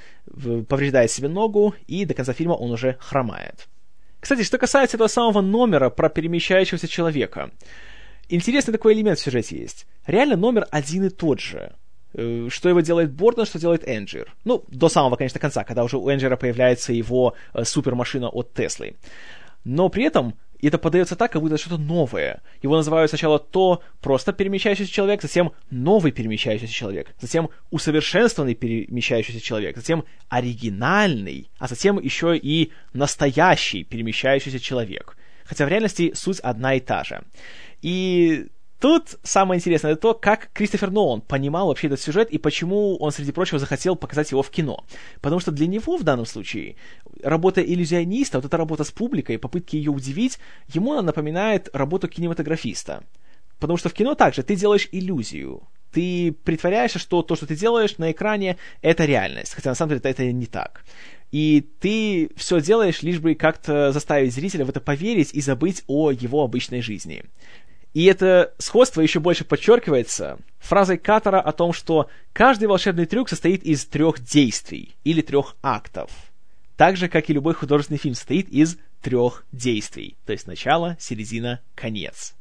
повреждает 0.70 1.12
себе 1.12 1.27
ногу, 1.27 1.75
и 1.88 2.06
до 2.06 2.13
конца 2.13 2.32
фильма 2.32 2.53
он 2.53 2.72
уже 2.72 2.96
хромает. 3.00 3.67
Кстати, 4.20 4.44
что 4.44 4.58
касается 4.58 4.96
этого 4.96 5.08
самого 5.08 5.41
номера 5.41 5.89
про 5.89 6.10
перемещающегося 6.10 6.88
человека. 6.88 7.51
Интересный 8.29 8.72
такой 8.72 8.94
элемент 8.94 9.20
в 9.20 9.22
сюжете 9.24 9.58
есть. 9.58 9.86
Реально 10.06 10.38
номер 10.38 10.67
один 10.72 11.06
и 11.06 11.10
тот 11.10 11.39
же. 11.39 11.74
Э, 12.17 12.47
что 12.50 12.67
его 12.67 12.81
делает 12.81 13.12
Борден, 13.12 13.45
что 13.45 13.59
делает 13.59 13.88
Энджир. 13.88 14.33
Ну, 14.43 14.63
до 14.69 14.89
самого, 14.89 15.15
конечно, 15.15 15.39
конца, 15.39 15.63
когда 15.63 15.83
уже 15.83 15.97
у 15.97 16.09
Энджира 16.09 16.36
появляется 16.36 16.91
его 16.91 17.36
э, 17.53 17.63
супермашина 17.63 18.27
от 18.29 18.53
Теслы. 18.55 18.95
Но 19.63 19.89
при 19.89 20.05
этом 20.05 20.33
это 20.59 20.79
подается 20.79 21.15
так, 21.15 21.31
как 21.31 21.43
будто 21.43 21.57
что-то 21.57 21.77
новое. 21.77 22.41
Его 22.63 22.75
называют 22.75 23.12
сначала 23.12 23.38
то 23.38 23.83
просто 24.01 24.33
перемещающийся 24.33 24.91
человек, 24.91 25.21
затем 25.21 25.51
новый 25.69 26.12
перемещающийся 26.12 26.74
человек, 26.74 27.13
затем 27.21 27.51
усовершенствованный 27.69 28.55
перемещающийся 28.55 29.39
человек, 29.39 29.75
затем 29.77 30.03
оригинальный, 30.27 31.51
а 31.59 31.67
затем 31.67 32.00
еще 32.00 32.36
и 32.36 32.71
настоящий 32.93 33.83
перемещающийся 33.83 34.59
человек. 34.59 35.15
Хотя 35.45 35.67
в 35.67 35.69
реальности 35.69 36.13
суть 36.15 36.39
одна 36.39 36.74
и 36.74 36.79
та 36.79 37.03
же. 37.03 37.21
И 37.83 38.47
Тут 38.79 39.15
самое 39.24 39.57
интересное 39.57 39.93
это 39.93 40.01
то, 40.01 40.13
как 40.13 40.50
Кристофер 40.53 40.91
Нолан 40.91 41.22
понимал 41.22 41.67
вообще 41.67 41.88
этот 41.88 42.00
сюжет 42.00 42.29
и 42.29 42.38
почему 42.38 42.96
он, 42.98 43.12
среди 43.12 43.31
прочего, 43.31 43.57
захотел 43.57 43.96
показать 43.96 44.31
его 44.31 44.43
в 44.43 44.51
кино. 44.51 44.86
Потому 45.19 45.39
что 45.39 45.51
для 45.51 45.65
него 45.65 45.98
в 45.98 46.03
данном 46.03 46.27
случае 46.27 46.75
работа 47.24 47.62
иллюзиониста, 47.62 48.38
вот 48.38 48.46
эта 48.46 48.57
работа 48.57 48.84
с 48.84 48.91
публикой, 48.91 49.39
попытки 49.39 49.75
ее 49.75 49.89
удивить, 49.89 50.38
ему 50.72 50.93
она 50.93 51.01
напоминает 51.01 51.69
работу 51.74 52.07
кинематографиста. 52.07 53.03
Потому 53.60 53.77
что 53.77 53.89
в 53.89 53.93
кино 53.93 54.13
также 54.13 54.43
ты 54.43 54.55
делаешь 54.55 54.88
иллюзию. 54.91 55.63
Ты 55.91 56.31
притворяешься, 56.43 57.00
что 57.00 57.24
то, 57.24 57.36
что 57.36 57.48
ты 57.48 57.55
делаешь 57.55 57.98
на 57.98 58.12
экране, 58.12 58.57
это 58.83 59.05
реальность. 59.05 59.55
Хотя 59.55 59.72
на 59.72 59.75
самом 59.75 59.90
деле 59.90 60.01
это, 60.03 60.31
не 60.31 60.46
так. 60.46 60.83
И 61.31 61.68
ты 61.79 62.29
все 62.35 62.61
делаешь, 62.61 63.01
лишь 63.01 63.20
бы 63.20 63.35
как-то 63.35 63.92
заставить 63.92 64.33
зрителя 64.33 64.63
в 64.66 64.70
это 64.70 64.79
поверить 64.79 65.33
и 65.33 65.42
забыть 65.42 65.83
о 65.87 66.11
его 66.11 66.44
обычной 66.44 66.81
жизни. 66.81 67.24
И 67.98 68.03
это 68.03 68.53
сходство 68.60 69.01
еще 69.01 69.20
больше 69.20 69.44
подчеркивается 69.44 70.38
фразой 70.60 71.00
Катара 71.00 71.42
о 71.42 71.51
том, 71.51 71.74
что 71.74 72.12
каждый 72.31 72.66
волшебный 72.68 73.07
трюк 73.07 73.27
состоит 73.27 73.64
из 73.64 73.88
трех 73.88 74.20
действий 74.20 74.96
или 75.03 75.24
трех 75.24 75.55
актов. 75.64 76.12
Так 76.75 76.96
же, 76.96 77.10
как 77.10 77.27
и 77.27 77.33
любой 77.33 77.55
художественный 77.55 77.98
фильм 77.98 78.14
состоит 78.14 78.50
из 78.50 78.77
трех 79.01 79.46
действий. 79.51 80.16
То 80.27 80.31
есть 80.33 80.46
начало, 80.46 80.96
середина, 81.00 81.60
конец. 81.74 82.36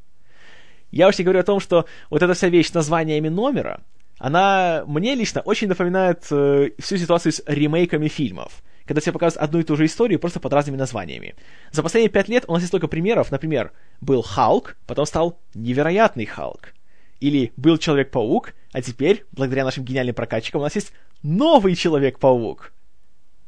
Я 0.91 1.07
вообще 1.07 1.23
говорю 1.23 1.39
о 1.39 1.43
том, 1.43 1.59
что 1.59 1.87
вот 2.11 2.21
эта 2.21 2.35
вся 2.35 2.49
вещь 2.49 2.69
с 2.69 2.75
названиями 2.75 3.29
номера, 3.29 3.81
она 4.19 4.83
мне 4.85 5.15
лично 5.15 5.41
очень 5.41 5.69
напоминает 5.69 6.27
э, 6.29 6.69
всю 6.77 6.97
ситуацию 6.97 7.31
с 7.31 7.41
ремейками 7.47 8.09
фильмов 8.09 8.61
когда 8.87 9.01
тебе 9.01 9.11
показывают 9.11 9.43
одну 9.43 9.59
и 9.59 9.63
ту 9.63 9.75
же 9.75 9.85
историю 9.85 10.19
просто 10.19 10.39
под 10.39 10.53
разными 10.53 10.77
названиями. 10.77 11.35
За 11.71 11.83
последние 11.83 12.09
пять 12.09 12.29
лет 12.29 12.45
у 12.47 12.53
нас 12.53 12.61
есть 12.61 12.69
столько 12.69 12.87
примеров. 12.87 13.31
Например, 13.31 13.73
был 14.01 14.21
Халк, 14.21 14.77
потом 14.87 15.05
стал 15.05 15.37
Невероятный 15.53 16.25
Халк. 16.25 16.73
Или 17.19 17.51
был 17.57 17.77
Человек-паук, 17.77 18.53
а 18.71 18.81
теперь, 18.81 19.25
благодаря 19.31 19.65
нашим 19.65 19.83
гениальным 19.83 20.15
прокатчикам, 20.15 20.61
у 20.61 20.63
нас 20.63 20.75
есть 20.75 20.93
новый 21.21 21.75
Человек-паук. 21.75 22.71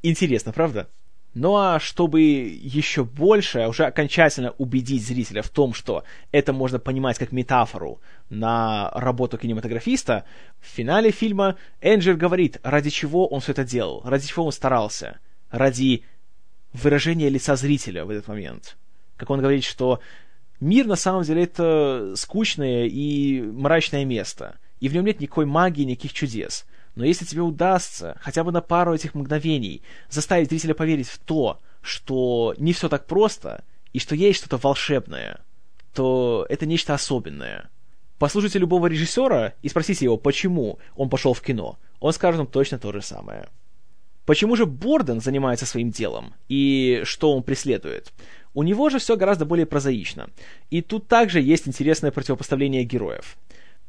Интересно, 0.02 0.52
правда? 0.52 0.90
Ну 1.36 1.56
а 1.56 1.80
чтобы 1.80 2.22
еще 2.22 3.04
больше, 3.04 3.68
уже 3.68 3.86
окончательно 3.86 4.52
убедить 4.58 5.06
зрителя 5.06 5.44
в 5.44 5.50
том, 5.50 5.74
что 5.74 6.04
это 6.32 6.54
можно 6.54 6.80
понимать 6.80 7.20
как 7.20 7.32
метафору 7.32 8.02
на 8.30 8.90
работу 8.96 9.38
кинематографиста, 9.38 10.26
в 10.60 10.66
финале 10.66 11.12
фильма 11.12 11.56
Энджер 11.82 12.16
говорит, 12.16 12.60
ради 12.64 12.90
чего 12.90 13.28
он 13.28 13.42
все 13.42 13.52
это 13.52 13.64
делал, 13.64 14.02
ради 14.04 14.28
чего 14.28 14.46
он 14.46 14.52
старался 14.52 15.20
ради 15.50 16.04
выражения 16.74 17.30
лица 17.30 17.56
зрителя 17.56 18.06
в 18.06 18.10
этот 18.10 18.28
момент. 18.28 18.78
Как 19.18 19.30
он 19.30 19.40
говорит, 19.40 19.64
что 19.64 20.00
мир 20.60 20.86
на 20.86 20.96
самом 20.96 21.24
деле 21.24 21.44
это 21.44 22.14
скучное 22.16 22.86
и 22.86 23.42
мрачное 23.42 24.06
место, 24.06 24.58
и 24.80 24.88
в 24.88 24.94
нем 24.94 25.06
нет 25.06 25.20
никакой 25.20 25.46
магии, 25.46 25.84
никаких 25.84 26.14
чудес. 26.14 26.66
Но 26.96 27.06
если 27.06 27.26
тебе 27.26 27.42
удастся 27.42 28.18
хотя 28.22 28.44
бы 28.44 28.52
на 28.52 28.62
пару 28.62 28.94
этих 28.94 29.14
мгновений 29.14 29.82
заставить 30.10 30.50
зрителя 30.50 30.74
поверить 30.74 31.08
в 31.08 31.18
то, 31.20 31.60
что 31.82 32.54
не 32.58 32.74
все 32.74 32.90
так 32.90 33.06
просто, 33.06 33.64
и 33.94 34.00
что 34.00 34.16
есть 34.16 34.40
что-то 34.40 34.58
волшебное, 34.58 35.40
то 35.94 36.46
это 36.50 36.66
нечто 36.66 36.94
особенное. 36.94 37.70
Послушайте 38.18 38.60
любого 38.60 38.88
режиссера 38.88 39.54
и 39.62 39.70
спросите 39.70 40.06
его, 40.06 40.18
почему 40.18 40.78
он 40.96 41.10
пошел 41.10 41.34
в 41.34 41.42
кино. 41.42 41.80
Он 42.00 42.12
скажет 42.14 42.38
вам 42.38 42.48
точно 42.48 42.78
то 42.78 42.92
же 42.92 43.02
самое. 43.02 43.48
Почему 44.30 44.56
же 44.56 44.68
Борден 44.68 45.22
занимается 45.22 45.66
своим 45.66 45.90
делом 45.90 46.36
и 46.50 47.02
что 47.04 47.36
он 47.36 47.42
преследует? 47.42 48.14
У 48.54 48.62
него 48.62 48.92
же 48.92 49.00
все 49.00 49.18
гораздо 49.18 49.44
более 49.44 49.66
прозаично. 49.66 50.30
И 50.70 50.84
тут 50.84 51.08
также 51.08 51.42
есть 51.42 51.68
интересное 51.68 52.12
противопоставление 52.12 52.84
героев. 52.84 53.38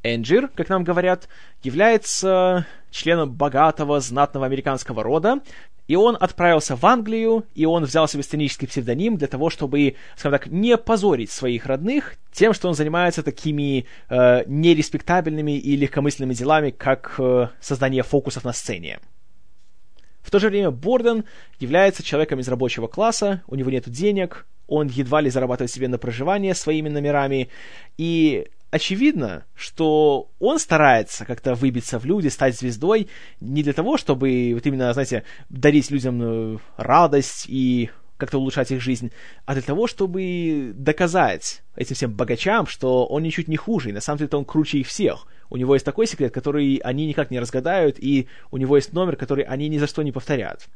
Энджир, 0.02 0.48
как 0.48 0.70
нам 0.70 0.82
говорят, 0.82 1.28
является 1.62 2.66
членом 2.90 3.30
богатого, 3.30 4.00
знатного 4.00 4.46
американского 4.46 5.02
рода, 5.02 5.40
и 5.88 5.94
он 5.94 6.16
отправился 6.18 6.74
в 6.74 6.86
Англию, 6.86 7.44
и 7.54 7.66
он 7.66 7.84
взял 7.84 8.08
себе 8.08 8.22
сценический 8.22 8.66
псевдоним 8.66 9.18
для 9.18 9.28
того, 9.28 9.50
чтобы, 9.50 9.96
скажем 10.16 10.38
так, 10.38 10.46
не 10.46 10.78
позорить 10.78 11.30
своих 11.30 11.66
родных 11.66 12.14
тем, 12.32 12.54
что 12.54 12.68
он 12.68 12.74
занимается 12.74 13.22
такими 13.22 13.84
э, 14.08 14.44
нереспектабельными 14.46 15.58
и 15.58 15.76
легкомысленными 15.76 16.32
делами, 16.32 16.70
как 16.70 17.16
э, 17.18 17.48
создание 17.60 18.02
фокусов 18.02 18.42
на 18.44 18.54
сцене. 18.54 19.00
В 20.22 20.30
то 20.30 20.38
же 20.38 20.48
время 20.48 20.70
Борден 20.70 21.24
является 21.58 22.02
человеком 22.02 22.40
из 22.40 22.48
рабочего 22.48 22.86
класса, 22.86 23.42
у 23.46 23.54
него 23.54 23.70
нет 23.70 23.88
денег, 23.88 24.46
он 24.66 24.86
едва 24.88 25.20
ли 25.20 25.30
зарабатывает 25.30 25.70
себе 25.70 25.88
на 25.88 25.98
проживание 25.98 26.54
своими 26.54 26.88
номерами, 26.88 27.48
и 27.98 28.48
очевидно, 28.70 29.44
что 29.54 30.30
он 30.38 30.58
старается 30.58 31.24
как-то 31.24 31.54
выбиться 31.54 31.98
в 31.98 32.04
люди, 32.04 32.28
стать 32.28 32.56
звездой, 32.56 33.08
не 33.40 33.62
для 33.62 33.72
того, 33.72 33.96
чтобы 33.96 34.52
вот 34.54 34.66
именно, 34.66 34.92
знаете, 34.92 35.24
дарить 35.48 35.90
людям 35.90 36.20
э, 36.22 36.58
радость 36.76 37.46
и 37.48 37.90
как-то 38.20 38.38
улучшать 38.38 38.70
их 38.70 38.80
жизнь, 38.80 39.10
а 39.46 39.54
для 39.54 39.62
того, 39.62 39.86
чтобы 39.86 40.72
доказать 40.74 41.62
этим 41.74 41.96
всем 41.96 42.12
богачам, 42.12 42.66
что 42.66 43.06
он 43.06 43.22
ничуть 43.22 43.48
не 43.48 43.56
хуже, 43.56 43.88
и 43.88 43.92
на 43.92 44.00
самом 44.00 44.18
деле 44.18 44.30
он 44.32 44.44
круче 44.44 44.78
их 44.78 44.86
всех. 44.86 45.26
У 45.48 45.56
него 45.56 45.74
есть 45.74 45.84
такой 45.84 46.06
секрет, 46.06 46.32
который 46.32 46.76
они 46.84 47.06
никак 47.06 47.30
не 47.30 47.40
разгадают, 47.40 47.96
и 47.98 48.28
у 48.52 48.56
него 48.56 48.76
есть 48.76 48.92
номер, 48.92 49.16
который 49.16 49.44
они 49.44 49.68
ни 49.68 49.78
за 49.78 49.88
что 49.88 50.02
не 50.02 50.12
повторят. 50.12 50.68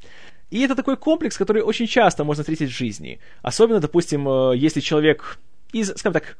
И 0.50 0.60
это 0.60 0.74
такой 0.74 0.96
комплекс, 0.96 1.36
который 1.36 1.62
очень 1.62 1.86
часто 1.86 2.24
можно 2.24 2.42
встретить 2.42 2.70
в 2.70 2.76
жизни. 2.76 3.20
Особенно, 3.42 3.80
допустим, 3.80 4.28
э, 4.28 4.56
если 4.56 4.80
человек 4.80 5.38
из, 5.72 5.88
скажем 5.96 6.12
так, 6.12 6.36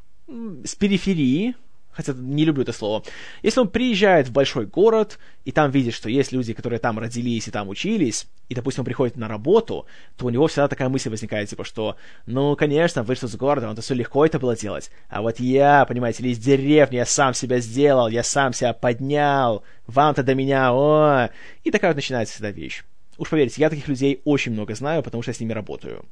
с 0.64 0.75
периферии, 0.75 1.55
хотя 1.94 2.12
не 2.12 2.44
люблю 2.44 2.62
это 2.62 2.72
слово, 2.72 3.02
если 3.42 3.61
он 3.61 3.68
приезжает 3.68 4.28
в 4.28 4.33
большой 4.33 4.66
город, 4.66 5.18
и 5.44 5.52
там 5.52 5.70
видит, 5.70 5.94
что 5.94 6.09
есть 6.09 6.33
люди, 6.33 6.52
которые 6.52 6.78
там 6.78 6.98
родились 6.98 7.48
и 7.48 7.50
там 7.50 7.68
учились, 7.68 8.26
и, 8.48 8.54
допустим, 8.54 8.83
он 8.83 8.87
приходит 8.87 9.16
на 9.16 9.28
работу, 9.28 9.87
то 10.16 10.26
у 10.26 10.30
него 10.30 10.46
всегда 10.46 10.68
такая 10.68 10.88
мысль 10.88 11.11
возникает, 11.11 11.48
типа, 11.48 11.64
что, 11.64 11.96
ну, 12.26 12.57
конечно, 12.57 13.02
вышел 13.02 13.28
из 13.28 13.37
города, 13.37 13.68
он-то 13.68 13.83
все 13.83 13.94
легко 13.94 14.24
это 14.24 14.38
было 14.38 14.57
делать, 14.57 14.90
а 15.09 15.22
вот 15.22 15.40
я, 15.40 15.85
понимаете 15.87 16.22
ли, 16.22 16.30
из 16.30 16.38
деревни, 16.38 16.96
я 16.96 17.07
сам 17.07 17.35
себя 17.35 17.61
сделал, 17.61 18.09
я 18.09 18.22
сам 18.22 18.52
себя 18.52 18.72
поднял, 18.72 19.62
вам-то 19.87 20.22
до 20.22 20.35
меня, 20.35 20.72
о, 20.72 21.30
и 21.62 21.70
такая 21.70 21.90
вот 21.90 21.96
начинается 21.96 22.35
всегда 22.35 22.50
вещь. 22.50 22.83
Уж 23.16 23.28
поверьте, 23.28 23.61
я 23.61 23.70
таких 23.70 23.88
людей 23.88 24.20
очень 24.24 24.52
много 24.52 24.74
знаю, 24.74 25.02
потому 25.02 25.22
что 25.22 25.30
я 25.30 25.35
с 25.35 25.40
ними 25.40 25.52
работаю. 25.52 26.04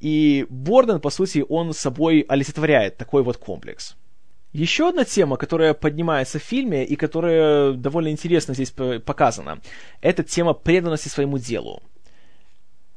И 0.00 0.46
Борден, 0.48 1.00
по 1.00 1.10
сути, 1.10 1.44
он 1.46 1.74
собой 1.74 2.24
олицетворяет 2.26 2.96
такой 2.96 3.22
вот 3.22 3.36
комплекс. 3.36 3.96
Еще 4.52 4.88
одна 4.88 5.04
тема, 5.04 5.36
которая 5.36 5.74
поднимается 5.74 6.40
в 6.40 6.42
фильме 6.42 6.84
и 6.84 6.96
которая 6.96 7.72
довольно 7.72 8.08
интересно 8.08 8.52
здесь 8.54 8.72
показана, 8.72 9.60
это 10.00 10.24
тема 10.24 10.54
преданности 10.54 11.08
своему 11.08 11.38
делу. 11.38 11.82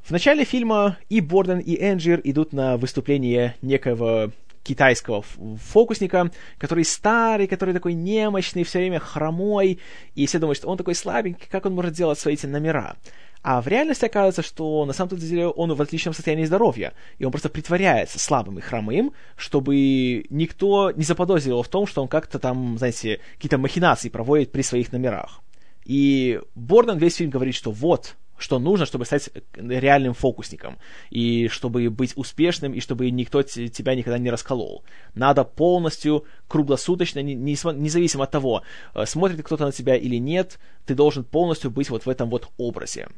В 0.02 0.10
начале 0.10 0.44
фильма 0.44 0.98
и 1.08 1.20
Борден, 1.20 1.60
и 1.60 1.76
Энджир 1.80 2.20
идут 2.24 2.52
на 2.52 2.76
выступление 2.76 3.56
некоего 3.62 4.32
китайского 4.64 5.22
фокусника, 5.22 6.30
который 6.58 6.84
старый, 6.84 7.46
который 7.46 7.72
такой 7.72 7.94
немощный, 7.94 8.64
все 8.64 8.80
время 8.80 8.98
хромой, 8.98 9.78
и 10.14 10.26
все 10.26 10.38
думают, 10.38 10.58
что 10.58 10.68
он 10.68 10.76
такой 10.76 10.94
слабенький, 10.94 11.46
как 11.48 11.66
он 11.66 11.74
может 11.74 11.92
делать 11.92 12.18
свои 12.18 12.34
эти 12.34 12.46
номера. 12.46 12.96
А 13.44 13.60
в 13.60 13.68
реальности 13.68 14.06
оказывается, 14.06 14.40
что 14.40 14.86
на 14.86 14.94
самом 14.94 15.18
деле 15.18 15.48
он 15.48 15.74
в 15.74 15.82
отличном 15.82 16.14
состоянии 16.14 16.46
здоровья, 16.46 16.94
и 17.18 17.26
он 17.26 17.30
просто 17.30 17.50
притворяется 17.50 18.18
слабым 18.18 18.58
и 18.58 18.62
хромым, 18.62 19.12
чтобы 19.36 20.24
никто 20.30 20.90
не 20.92 21.04
заподозрил 21.04 21.62
в 21.62 21.68
том, 21.68 21.86
что 21.86 22.00
он 22.00 22.08
как-то 22.08 22.38
там, 22.38 22.78
знаете, 22.78 23.20
какие-то 23.34 23.58
махинации 23.58 24.08
проводит 24.08 24.50
при 24.50 24.62
своих 24.62 24.92
номерах. 24.92 25.42
И 25.84 26.40
Борден 26.54 26.96
весь 26.96 27.16
фильм 27.16 27.28
говорит, 27.28 27.54
что 27.54 27.70
вот, 27.70 28.16
что 28.38 28.58
нужно, 28.58 28.86
чтобы 28.86 29.04
стать 29.04 29.28
реальным 29.54 30.14
фокусником, 30.14 30.78
и 31.10 31.48
чтобы 31.48 31.90
быть 31.90 32.14
успешным, 32.16 32.72
и 32.72 32.80
чтобы 32.80 33.10
никто 33.10 33.42
тебя 33.42 33.94
никогда 33.94 34.16
не 34.16 34.30
расколол. 34.30 34.84
Надо 35.14 35.44
полностью, 35.44 36.24
круглосуточно, 36.48 37.18
независимо 37.18 38.24
от 38.24 38.30
того, 38.30 38.62
э, 38.94 39.04
смотрит 39.04 39.42
кто-то 39.42 39.66
на 39.66 39.72
тебя 39.72 39.96
или 39.96 40.16
нет, 40.16 40.58
ты 40.86 40.94
должен 40.94 41.24
полностью 41.24 41.70
быть 41.70 41.90
вот 41.90 42.06
в 42.06 42.08
этом 42.08 42.30
вот 42.30 42.50
образе. 42.56 43.08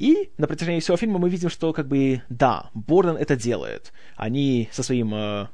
И 0.00 0.30
на 0.38 0.46
протяжении 0.46 0.80
всего 0.80 0.96
фильма 0.96 1.18
мы 1.18 1.28
видим, 1.28 1.50
что 1.50 1.74
как 1.74 1.86
бы, 1.86 2.22
да, 2.30 2.70
Борден 2.72 3.16
это 3.16 3.36
делает. 3.36 3.92
Они 4.16 4.70
со 4.72 4.82
своим 4.82 5.14
э, 5.14 5.48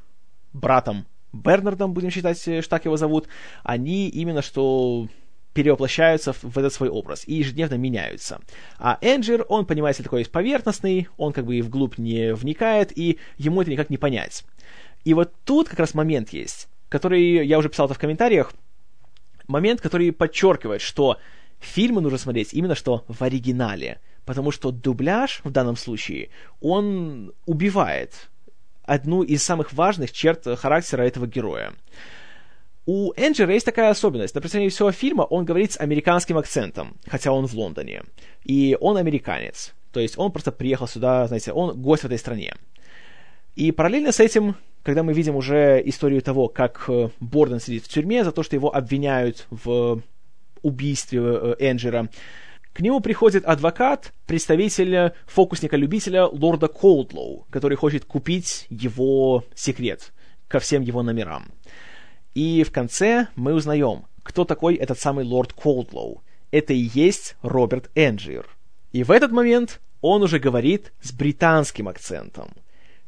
братом 0.53 1.05
Бернардом, 1.33 1.93
будем 1.93 2.11
считать, 2.11 2.41
что 2.41 2.71
так 2.71 2.85
его 2.85 2.97
зовут, 2.97 3.27
они 3.65 4.09
именно 4.09 4.43
что 4.43 5.09
перевоплощаются 5.53 6.33
в, 6.33 6.57
этот 6.57 6.73
свой 6.73 6.89
образ 6.89 7.25
и 7.27 7.35
ежедневно 7.35 7.75
меняются. 7.75 8.41
А 8.79 8.99
Энджер, 9.01 9.45
он, 9.49 9.67
понимаете, 9.67 10.05
такой 10.05 10.25
поверхностный, 10.25 11.09
он 11.17 11.33
как 11.33 11.45
бы 11.45 11.57
и 11.57 11.63
вглубь 11.63 11.99
не 11.99 12.33
вникает, 12.33 12.97
и 12.97 13.19
ему 13.39 13.63
это 13.63 13.73
никак 13.73 13.91
не 13.91 13.99
понять. 13.99 14.45
И 15.05 15.13
вот 15.13 15.33
тут 15.45 15.69
как 15.69 15.81
раз 15.81 15.93
момент 15.93 16.31
есть, 16.31 16.69
который 16.89 17.45
я 17.45 17.59
уже 17.59 17.69
писал 17.69 17.87
это 17.87 17.95
в 17.95 17.99
комментариях, 17.99 18.53
момент, 19.49 19.81
который 19.81 20.13
подчеркивает, 20.13 20.83
что 20.83 21.19
фильмы 21.61 22.01
нужно 22.01 22.19
смотреть 22.19 22.55
именно 22.55 22.75
что 22.75 23.05
в 23.09 23.23
оригинале 23.23 24.01
потому 24.27 24.51
что 24.51 24.73
дубляж 24.73 25.41
в 25.45 25.51
данном 25.51 25.77
случае, 25.77 26.29
он 26.61 27.33
убивает 27.47 28.29
одну 28.83 29.23
из 29.23 29.43
самых 29.43 29.73
важных 29.73 30.13
черт 30.13 30.45
характера 30.59 31.03
этого 31.03 31.27
героя. 31.27 31.73
У 32.85 33.13
Энджера 33.17 33.53
есть 33.53 33.67
такая 33.67 33.91
особенность. 33.91 34.35
На 34.35 34.41
протяжении 34.41 34.69
всего 34.69 34.93
фильма 34.93 35.23
он 35.23 35.45
говорит 35.45 35.73
с 35.73 35.81
американским 35.81 36.39
акцентом, 36.39 36.97
хотя 37.07 37.33
он 37.33 37.47
в 37.47 37.55
Лондоне. 37.55 38.03
И 38.45 38.77
он 38.81 38.97
американец. 38.97 39.75
То 39.93 40.01
есть 40.01 40.19
он 40.19 40.31
просто 40.31 40.53
приехал 40.53 40.87
сюда, 40.87 41.27
знаете, 41.27 41.53
он 41.53 41.81
гость 41.81 42.03
в 42.03 42.07
этой 42.07 42.19
стране. 42.19 42.55
И 43.57 43.73
параллельно 43.73 44.13
с 44.13 44.21
этим, 44.21 44.55
когда 44.83 45.03
мы 45.03 45.15
видим 45.15 45.35
уже 45.35 45.83
историю 45.85 46.23
того, 46.23 46.47
как 46.49 46.85
э, 46.89 47.09
Борден 47.19 47.59
сидит 47.59 47.85
в 47.85 47.89
тюрьме 47.89 48.23
за 48.23 48.31
то, 48.31 48.43
что 48.43 48.55
его 48.55 48.73
обвиняют 48.75 49.47
в 49.51 50.03
убийстве 50.67 51.21
э, 51.21 51.57
Энджера, 51.59 52.09
к 52.73 52.81
нему 52.81 53.01
приходит 53.01 53.47
адвокат, 53.47 54.13
представитель 54.27 55.13
фокусника-любителя 55.27 56.27
лорда 56.27 56.69
Коудлоу, 56.69 57.47
который 57.51 57.77
хочет 57.77 58.05
купить 58.05 58.67
его 58.69 59.45
секрет 59.55 60.13
ко 60.47 60.59
всем 60.59 60.83
его 60.83 61.03
номерам. 61.03 61.47
И 62.35 62.65
в 62.65 62.73
конце 62.73 63.29
мы 63.35 63.55
узнаем, 63.55 64.05
кто 64.23 64.45
такой 64.45 64.75
этот 64.75 64.99
самый 64.99 65.25
лорд 65.25 65.55
Коудлоу. 65.55 66.23
Это 66.51 66.75
и 66.75 66.91
есть 66.93 67.37
Роберт 67.41 67.91
Энджир. 67.95 68.47
И 68.93 69.05
в 69.05 69.11
этот 69.11 69.33
момент 69.33 69.81
он 70.03 70.23
уже 70.23 70.39
говорит 70.39 70.93
с 71.01 71.13
британским 71.13 71.89
акцентом. 71.89 72.51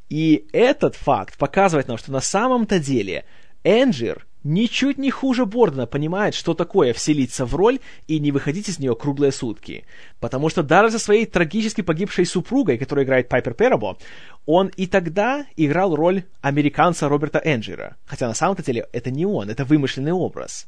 И 0.09 0.47
этот 0.53 0.95
факт 0.95 1.37
показывает 1.37 1.89
нам, 1.89 1.99
что 1.99 2.11
на 2.11 2.21
самом-то 2.21 2.79
деле 2.79 3.27
Энджир 3.65 4.27
ничуть 4.45 4.99
не 4.99 5.11
хуже 5.11 5.47
Бордена 5.47 5.87
понимает, 5.87 6.35
что 6.35 6.55
такое 6.55 6.93
вселиться 6.93 7.45
в 7.45 7.55
роль 7.55 7.81
и 8.07 8.19
не 8.19 8.33
выходить 8.33 8.69
из 8.69 8.79
нее 8.79 8.95
круглые 8.95 9.33
сутки. 9.33 9.85
Потому 10.21 10.49
что 10.49 10.63
даже 10.63 10.91
со 10.93 10.99
своей 10.99 11.27
трагически 11.27 11.81
погибшей 11.81 12.27
супругой, 12.27 12.79
которая 12.79 13.05
играет 13.05 13.29
Пайпер 13.29 13.55
Перабо, 13.55 13.99
он 14.47 14.69
и 14.69 14.87
тогда 14.87 15.47
играл 15.57 15.95
роль 15.95 16.25
американца 16.41 17.09
Роберта 17.09 17.41
Энджера. 17.45 17.97
Хотя 18.07 18.29
на 18.29 18.35
самом-то 18.35 18.65
деле 18.65 18.89
это 18.93 19.11
не 19.11 19.27
он, 19.27 19.51
это 19.51 19.65
вымышленный 19.65 20.13
образ. 20.13 20.67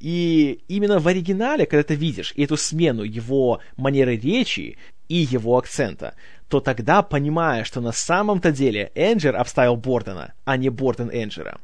И 0.00 0.60
именно 0.66 0.98
в 0.98 1.06
оригинале, 1.06 1.64
когда 1.64 1.84
ты 1.84 1.94
видишь 1.94 2.34
эту 2.36 2.56
смену 2.56 3.04
его 3.04 3.60
манеры 3.76 4.16
речи 4.16 4.76
и 5.08 5.14
его 5.14 5.56
акцента, 5.56 6.14
то 6.48 6.60
тогда 6.60 7.02
понимаешь, 7.02 7.68
что 7.68 7.80
на 7.80 7.92
самом-то 7.92 8.50
деле 8.50 8.90
Энджер 8.96 9.36
обставил 9.36 9.76
Бордена, 9.76 10.34
а 10.44 10.56
не 10.56 10.70
Борден 10.70 11.08
Энджера. 11.08 11.58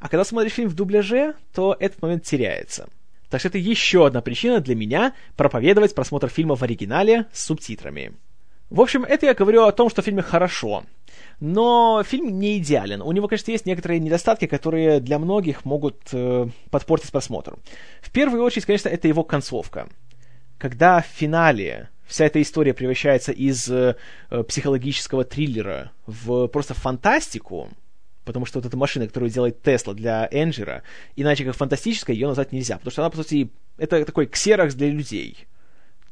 А 0.00 0.08
когда 0.08 0.24
смотришь 0.24 0.52
фильм 0.52 0.68
в 0.68 0.74
дубляже, 0.74 1.34
то 1.54 1.76
этот 1.78 2.02
момент 2.02 2.24
теряется. 2.24 2.88
Так 3.30 3.40
что 3.40 3.48
это 3.48 3.58
еще 3.58 4.06
одна 4.06 4.20
причина 4.20 4.60
для 4.60 4.74
меня 4.74 5.14
проповедовать 5.36 5.94
просмотр 5.94 6.28
фильма 6.28 6.54
в 6.54 6.62
оригинале 6.62 7.26
с 7.32 7.44
субтитрами. 7.44 8.12
В 8.70 8.80
общем, 8.80 9.04
это 9.04 9.26
я 9.26 9.34
говорю 9.34 9.64
о 9.64 9.72
том, 9.72 9.90
что 9.90 10.02
в 10.02 10.04
фильме 10.04 10.22
хорошо. 10.22 10.84
Но 11.38 12.02
фильм 12.04 12.38
не 12.38 12.58
идеален. 12.58 13.02
У 13.02 13.12
него, 13.12 13.28
конечно, 13.28 13.50
есть 13.50 13.66
некоторые 13.66 14.00
недостатки, 14.00 14.46
которые 14.46 15.00
для 15.00 15.18
многих 15.18 15.64
могут 15.64 15.96
э, 16.12 16.48
подпортить 16.70 17.12
просмотр. 17.12 17.56
В 18.00 18.10
первую 18.10 18.42
очередь, 18.42 18.64
конечно, 18.64 18.88
это 18.88 19.06
его 19.06 19.22
концовка. 19.22 19.88
Когда 20.58 21.02
в 21.02 21.06
финале 21.06 21.90
вся 22.06 22.24
эта 22.24 22.40
история 22.40 22.74
превращается 22.74 23.32
из 23.32 23.68
э, 23.68 23.96
психологического 24.48 25.24
триллера 25.24 25.92
в 26.06 26.46
просто 26.48 26.74
фантастику, 26.74 27.68
потому 28.26 28.44
что 28.44 28.58
вот 28.58 28.66
эта 28.66 28.76
машина, 28.76 29.06
которую 29.06 29.30
делает 29.30 29.62
Тесла 29.62 29.94
для 29.94 30.28
Энджера, 30.30 30.82
иначе 31.14 31.44
как 31.44 31.56
фантастическая 31.56 32.14
ее 32.14 32.26
назвать 32.26 32.52
нельзя, 32.52 32.76
потому 32.76 32.90
что 32.90 33.02
она, 33.02 33.10
по 33.10 33.16
сути, 33.16 33.50
это 33.78 34.04
такой 34.04 34.26
ксерокс 34.26 34.74
для 34.74 34.90
людей, 34.90 35.46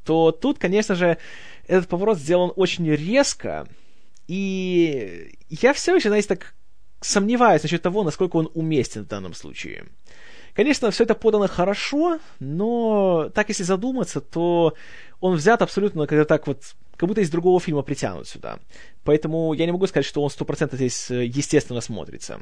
то 0.04 0.30
тут, 0.30 0.58
конечно 0.58 0.94
же, 0.94 1.18
этот 1.66 1.88
поворот 1.88 2.18
сделан 2.18 2.52
очень 2.56 2.88
резко, 2.90 3.66
и 4.28 5.36
я 5.50 5.74
все 5.74 5.96
еще, 5.96 6.08
знаете, 6.08 6.28
так 6.28 6.54
сомневаюсь 7.00 7.62
насчет 7.62 7.82
того, 7.82 8.04
насколько 8.04 8.36
он 8.36 8.50
уместен 8.54 9.02
в 9.04 9.08
данном 9.08 9.34
случае. 9.34 9.84
Конечно, 10.54 10.90
все 10.92 11.02
это 11.02 11.16
подано 11.16 11.48
хорошо, 11.48 12.20
но 12.38 13.28
так 13.34 13.48
если 13.48 13.64
задуматься, 13.64 14.20
то 14.20 14.74
он 15.20 15.34
взят 15.34 15.62
абсолютно, 15.62 16.06
когда 16.06 16.24
так 16.24 16.46
вот, 16.46 16.76
как 16.96 17.08
будто 17.08 17.20
из 17.20 17.30
другого 17.30 17.60
фильма 17.60 17.82
притянут 17.82 18.28
сюда. 18.28 18.58
Поэтому 19.04 19.52
я 19.52 19.66
не 19.66 19.72
могу 19.72 19.86
сказать, 19.86 20.06
что 20.06 20.22
он 20.22 20.28
100% 20.28 20.74
здесь 20.74 21.10
э, 21.10 21.24
естественно 21.24 21.80
смотрится. 21.80 22.40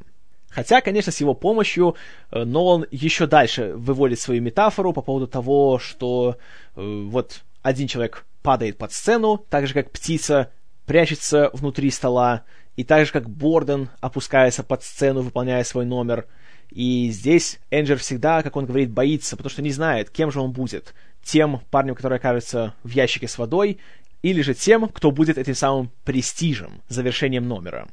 Хотя, 0.49 0.81
конечно, 0.81 1.11
с 1.11 1.21
его 1.21 1.35
помощью 1.35 1.97
э, 2.31 2.45
Нолан 2.45 2.87
еще 2.91 3.27
дальше 3.27 3.73
выводит 3.75 4.21
свою 4.21 4.43
метафору 4.43 4.93
по 4.93 5.03
поводу 5.03 5.27
того, 5.27 5.79
что 5.79 6.37
э, 6.77 7.05
вот 7.09 7.43
один 7.63 7.89
человек 7.89 8.27
падает 8.43 8.77
под 8.77 8.93
сцену, 8.93 9.45
так 9.49 9.67
же 9.67 9.75
как 9.75 9.91
птица 9.91 10.51
прячется 10.87 11.51
внутри 11.53 11.91
стола, 11.91 12.45
и 12.77 12.85
так 12.85 13.07
же 13.07 13.13
как 13.13 13.31
Борден 13.31 13.89
опускается 14.01 14.63
под 14.63 14.83
сцену, 14.83 15.23
выполняя 15.23 15.65
свой 15.65 15.85
номер– 15.85 16.27
и 16.75 17.11
здесь 17.11 17.61
Энджер 17.71 17.99
всегда, 17.99 18.43
как 18.43 18.57
он 18.57 18.65
говорит, 18.65 18.91
боится, 18.91 19.37
потому 19.37 19.51
что 19.51 19.61
не 19.61 19.71
знает, 19.71 20.09
кем 20.09 20.33
же 20.33 20.41
он 20.41 20.53
будет. 20.53 20.95
Тем 21.23 21.61
парнем, 21.71 21.95
который 21.95 22.17
окажется 22.17 22.75
в 22.83 22.89
ящике 22.89 23.29
с 23.29 23.37
водой, 23.37 23.79
или 24.23 24.41
же 24.43 24.55
тем, 24.55 24.89
кто 24.89 25.11
будет 25.11 25.39
этим 25.39 25.55
самым 25.55 25.91
престижем, 26.05 26.81
завершением 26.89 27.47
номера. 27.47 27.89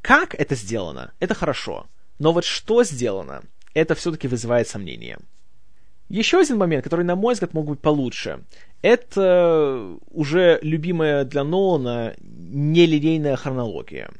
Как 0.00 0.34
это 0.34 0.54
сделано, 0.54 1.12
это 1.20 1.34
хорошо. 1.34 1.86
Но 2.18 2.32
вот 2.32 2.44
что 2.44 2.84
сделано, 2.84 3.42
это 3.74 3.94
все-таки 3.94 4.28
вызывает 4.28 4.68
сомнения. 4.68 5.18
Еще 6.08 6.40
один 6.40 6.58
момент, 6.58 6.84
который, 6.84 7.04
на 7.04 7.16
мой 7.16 7.34
взгляд, 7.34 7.54
мог 7.54 7.66
быть 7.66 7.80
получше, 7.80 8.44
это 8.82 9.96
уже 10.10 10.58
любимая 10.62 11.24
для 11.24 11.42
Нолана 11.42 12.14
нелинейная 12.20 13.36
хронология. 13.36 14.10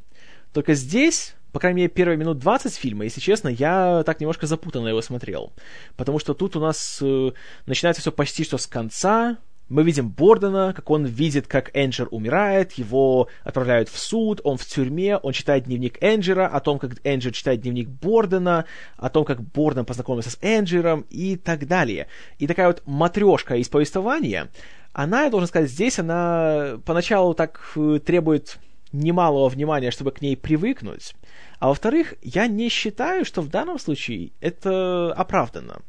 Только 0.55 0.75
здесь, 0.75 1.35
по 1.53 1.61
крайней 1.61 1.83
мере, 1.83 1.89
первые 1.91 2.17
минут 2.17 2.39
20 2.39 2.75
фильма, 2.75 3.05
если 3.05 3.21
честно, 3.21 3.49
я 3.49 4.05
так 4.07 4.21
немножко 4.21 4.47
запутанно 4.47 4.89
его 4.89 5.03
смотрел. 5.03 5.53
Потому 5.97 6.19
что 6.19 6.33
тут 6.33 6.57
у 6.57 6.61
нас 6.61 6.99
э, 7.03 7.33
начинается 7.67 8.01
все 8.01 8.13
почти 8.13 8.45
что 8.45 8.57
с 8.57 8.67
конца, 8.67 9.37
мы 9.73 9.85
видим 9.85 10.11
Бордена, 10.11 10.75
как 10.75 10.91
он 10.91 11.07
видит, 11.07 11.47
как 11.47 11.71
Энджер 11.75 12.07
умирает, 12.11 12.73
его 12.73 13.29
отправляют 13.43 13.89
в 13.89 13.99
суд, 13.99 14.43
он 14.45 14.59
в 14.59 14.67
тюрьме, 14.67 15.17
он 15.17 15.33
читает 15.33 15.65
дневник 15.65 15.97
Энджера, 16.03 16.47
о 16.47 16.61
том, 16.61 16.79
как 16.79 16.93
Энджер 17.05 17.33
читает 17.33 17.63
дневник 17.63 17.89
Бордена, 17.89 18.67
о 18.99 19.09
том, 19.09 19.25
как 19.25 19.41
Борден 19.41 19.87
познакомился 19.87 20.31
с 20.31 20.39
Энджером 20.43 21.07
и 21.09 21.37
так 21.37 21.67
далее. 21.67 22.09
И 22.39 22.47
такая 22.47 22.67
вот 22.67 22.83
матрешка 22.85 23.57
из 23.57 23.71
повествования, 23.71 24.51
она, 24.93 25.25
я 25.25 25.31
должен 25.31 25.49
сказать, 25.49 25.71
здесь 25.71 25.99
она 25.99 26.79
поначалу 26.85 27.33
так 27.33 27.73
э, 27.75 27.99
требует 28.05 28.59
немалого 28.93 29.49
внимания, 29.49 29.91
чтобы 29.91 30.11
к 30.11 30.21
ней 30.21 30.37
привыкнуть. 30.37 31.15
А 31.61 31.69
во-вторых, 31.69 32.13
я 32.21 32.47
не 32.47 32.69
считаю, 32.69 33.25
что 33.25 33.41
в 33.41 33.49
данном 33.49 33.79
случае 33.79 34.33
это 34.43 35.15
оправдано. 35.15 35.81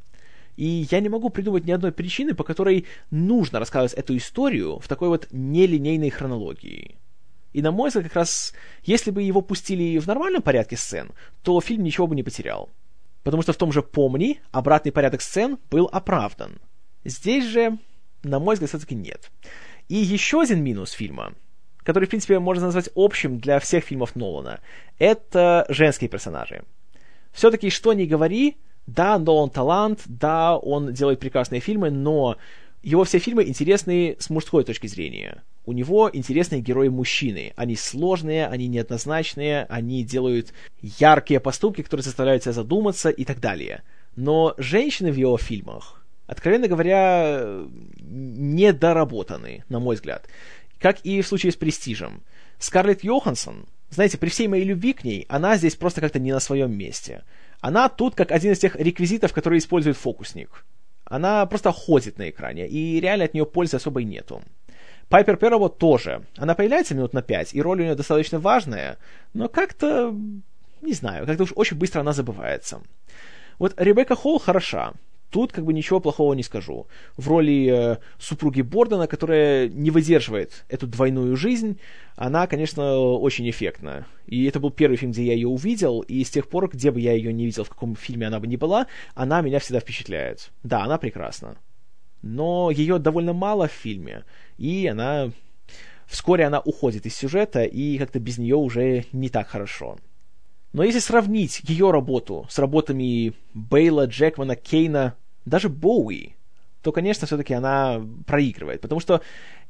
И 0.55 0.87
я 0.91 0.99
не 0.99 1.09
могу 1.09 1.29
придумать 1.29 1.65
ни 1.65 1.71
одной 1.71 1.91
причины, 1.91 2.35
по 2.35 2.43
которой 2.43 2.85
нужно 3.09 3.59
рассказывать 3.59 3.93
эту 3.93 4.15
историю 4.17 4.79
в 4.79 4.87
такой 4.87 5.09
вот 5.09 5.27
нелинейной 5.31 6.09
хронологии. 6.09 6.97
И 7.53 7.61
на 7.61 7.71
мой 7.71 7.89
взгляд, 7.89 8.05
как 8.05 8.15
раз, 8.15 8.53
если 8.83 9.11
бы 9.11 9.21
его 9.21 9.41
пустили 9.41 9.99
в 9.99 10.07
нормальном 10.07 10.41
порядке 10.41 10.75
сцен, 10.75 11.11
то 11.43 11.59
фильм 11.61 11.83
ничего 11.83 12.07
бы 12.07 12.15
не 12.15 12.23
потерял. 12.23 12.69
Потому 13.23 13.41
что 13.43 13.53
в 13.53 13.57
том 13.57 13.71
же 13.71 13.81
«Помни» 13.81 14.41
обратный 14.51 14.91
порядок 14.91 15.21
сцен 15.21 15.57
был 15.71 15.87
оправдан. 15.91 16.57
Здесь 17.05 17.45
же, 17.45 17.77
на 18.23 18.39
мой 18.39 18.55
взгляд, 18.55 18.69
все-таки 18.69 18.95
нет. 18.95 19.31
И 19.87 19.95
еще 19.95 20.41
один 20.41 20.63
минус 20.63 20.91
фильма, 20.91 21.33
который, 21.83 22.05
в 22.05 22.09
принципе, 22.09 22.39
можно 22.39 22.65
назвать 22.65 22.89
общим 22.95 23.39
для 23.39 23.59
всех 23.59 23.83
фильмов 23.83 24.15
Нолана, 24.15 24.59
это 24.97 25.65
женские 25.69 26.09
персонажи. 26.09 26.63
Все-таки, 27.31 27.69
что 27.69 27.93
ни 27.93 28.05
говори, 28.05 28.57
да, 28.87 29.17
Нолан 29.17 29.49
талант, 29.49 30.01
да, 30.05 30.57
он 30.57 30.93
делает 30.93 31.19
прекрасные 31.19 31.61
фильмы, 31.61 31.89
но 31.89 32.37
его 32.81 33.05
все 33.05 33.19
фильмы 33.19 33.43
интересны 33.45 34.17
с 34.19 34.29
мужской 34.29 34.63
точки 34.63 34.87
зрения. 34.87 35.43
У 35.65 35.71
него 35.71 36.09
интересные 36.11 36.59
герои 36.59 36.89
мужчины. 36.89 37.53
Они 37.55 37.77
сложные, 37.77 38.47
они 38.47 38.67
неоднозначные, 38.67 39.65
они 39.69 40.03
делают 40.03 40.53
яркие 40.81 41.39
поступки, 41.39 41.81
которые 41.81 42.03
заставляют 42.03 42.43
тебя 42.43 42.51
задуматься 42.51 43.09
и 43.09 43.23
так 43.23 43.39
далее. 43.39 43.83
Но 44.17 44.53
женщины 44.57 45.11
в 45.11 45.15
его 45.15 45.37
фильмах, 45.37 46.03
откровенно 46.27 46.67
говоря, 46.67 47.63
недоработаны, 48.01 49.63
на 49.69 49.79
мой 49.79 49.95
взгляд. 49.95 50.27
Как 50.79 50.99
и 51.05 51.21
в 51.21 51.27
случае 51.27 51.53
с 51.53 51.55
«Престижем». 51.55 52.21
Скарлетт 52.59 53.05
Йоханссон, 53.05 53.65
знаете, 53.89 54.17
при 54.17 54.29
всей 54.29 54.49
моей 54.49 54.65
любви 54.65 54.91
к 54.91 55.05
ней, 55.05 55.25
она 55.29 55.55
здесь 55.55 55.75
просто 55.75 56.01
как-то 56.01 56.19
не 56.19 56.33
на 56.33 56.41
своем 56.41 56.77
месте. 56.77 57.23
Она 57.63 57.87
тут 57.87 58.13
как 58.13 58.33
один 58.33 58.51
из 58.51 58.59
тех 58.59 58.75
реквизитов, 58.75 59.31
которые 59.31 59.59
использует 59.59 59.95
фокусник. 59.95 60.65
Она 61.05 61.45
просто 61.45 61.71
ходит 61.71 62.17
на 62.17 62.29
экране, 62.29 62.67
и 62.67 62.99
реально 62.99 63.23
от 63.23 63.33
нее 63.33 63.45
пользы 63.45 63.77
особой 63.77 64.03
нету. 64.03 64.43
Пайпер 65.07 65.37
Перрово 65.37 65.69
тоже. 65.69 66.25
Она 66.35 66.55
появляется 66.55 66.93
минут 66.93 67.13
на 67.13 67.21
пять, 67.21 67.55
и 67.55 67.61
роль 67.61 67.79
у 67.79 67.83
нее 67.85 67.95
достаточно 67.95 68.37
важная, 68.37 68.97
но 69.33 69.47
как-то, 69.47 70.13
не 70.81 70.91
знаю, 70.91 71.25
как-то 71.25 71.43
уж 71.43 71.53
очень 71.55 71.77
быстро 71.77 72.01
она 72.01 72.11
забывается. 72.11 72.81
Вот 73.59 73.73
Ребекка 73.77 74.15
Холл 74.15 74.39
хороша. 74.39 74.91
Тут 75.33 75.51
как 75.51 75.65
бы 75.65 75.73
ничего 75.73 75.99
плохого 75.99 76.35
не 76.35 76.43
скажу. 76.43 76.85
В 77.17 77.27
роли 77.27 77.95
э, 77.95 77.97
супруги 78.19 78.61
Бордена, 78.61 79.07
которая 79.07 79.67
не 79.67 79.89
выдерживает 79.89 80.63
эту 80.69 80.85
двойную 80.85 81.35
жизнь, 81.35 81.79
она, 82.15 82.45
конечно, 82.45 82.99
очень 82.99 83.49
эффектна. 83.49 84.05
И 84.27 84.45
это 84.45 84.59
был 84.59 84.69
первый 84.69 84.95
фильм, 84.95 85.11
где 85.11 85.23
я 85.23 85.33
ее 85.33 85.47
увидел, 85.47 86.01
и 86.01 86.23
с 86.23 86.29
тех 86.29 86.47
пор, 86.47 86.69
где 86.69 86.91
бы 86.91 87.01
я 87.01 87.13
ее 87.13 87.33
не 87.33 87.45
видел, 87.45 87.63
в 87.63 87.69
каком 87.69 87.95
фильме 87.95 88.27
она 88.27 88.39
бы 88.39 88.45
ни 88.45 88.57
была, 88.57 88.85
она 89.15 89.41
меня 89.41 89.57
всегда 89.57 89.79
впечатляет. 89.79 90.51
Да, 90.61 90.83
она 90.83 90.99
прекрасна. 90.99 91.55
Но 92.21 92.69
ее 92.69 92.99
довольно 92.99 93.33
мало 93.33 93.67
в 93.67 93.71
фильме, 93.71 94.25
и 94.59 94.85
она... 94.85 95.31
Вскоре 96.05 96.45
она 96.45 96.59
уходит 96.59 97.07
из 97.07 97.15
сюжета, 97.15 97.63
и 97.63 97.97
как-то 97.97 98.19
без 98.19 98.37
нее 98.37 98.55
уже 98.55 99.05
не 99.13 99.29
так 99.29 99.47
хорошо. 99.47 99.97
Но 100.73 100.83
если 100.83 100.99
сравнить 100.99 101.61
ее 101.63 101.89
работу 101.89 102.45
с 102.49 102.59
работами 102.59 103.33
Бейла, 103.55 104.05
Джекмана, 104.05 104.55
Кейна, 104.55 105.15
даже 105.45 105.69
Боуи, 105.69 106.35
то, 106.81 106.91
конечно, 106.91 107.27
все-таки 107.27 107.53
она 107.53 108.01
проигрывает. 108.25 108.81
Потому 108.81 108.99
что 108.99 109.21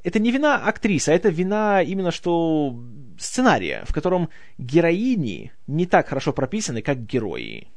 это 0.04 0.20
не 0.20 0.32
вина 0.32 0.66
актрисы, 0.66 1.10
а 1.10 1.14
это 1.14 1.30
вина 1.30 1.82
именно 1.82 2.12
что 2.12 2.76
сценария, 3.20 3.84
в 3.86 3.94
котором 3.94 4.30
героини 4.58 5.52
не 5.68 5.86
так 5.86 6.08
хорошо 6.08 6.34
прописаны, 6.34 6.82
как 6.82 7.06
герои. 7.06 7.68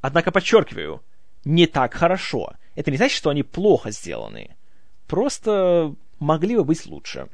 Однако, 0.00 0.30
подчеркиваю, 0.30 1.02
не 1.44 1.66
так 1.66 1.94
хорошо. 1.94 2.54
Это 2.74 2.90
не 2.90 2.96
значит, 2.96 3.16
что 3.16 3.30
они 3.30 3.42
плохо 3.42 3.90
сделаны. 3.90 4.56
Просто 5.06 5.94
могли 6.20 6.56
бы 6.56 6.64
быть 6.64 6.86
лучше. 6.86 7.28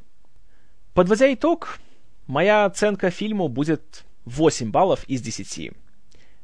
Подводя 0.95 1.33
итог, 1.33 1.79
моя 2.27 2.65
оценка 2.65 3.11
фильму 3.11 3.49
будет 3.49 4.05
8 4.25 4.71
баллов 4.71 5.05
из 5.09 5.21
10. 5.21 5.73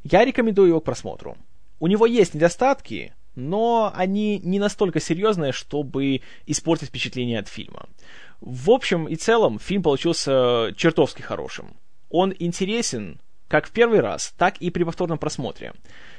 Я 0.05 0.25
рекомендую 0.25 0.69
его 0.69 0.81
к 0.81 0.85
просмотру. 0.85 1.37
У 1.81 1.87
него 1.87 2.07
есть 2.07 2.35
недостатки, 2.35 3.15
но 3.35 3.93
они 3.95 4.39
не 4.39 4.59
настолько 4.59 5.01
серьезные, 5.01 5.53
чтобы 5.53 6.23
испортить 6.47 6.89
впечатление 6.89 7.39
от 7.39 7.49
фильма. 7.49 7.89
В 8.41 8.71
общем 8.71 9.07
и 9.07 9.17
целом, 9.17 9.59
фильм 9.59 9.83
получился 9.83 10.73
чертовски 10.77 11.23
хорошим. 11.23 11.77
Он 12.11 12.35
интересен 12.39 13.19
как 13.49 13.67
в 13.67 13.71
первый 13.71 14.01
раз, 14.01 14.35
так 14.37 14.57
и 14.59 14.71
при 14.71 14.85
повторном 14.85 15.19
просмотре. 15.19 15.75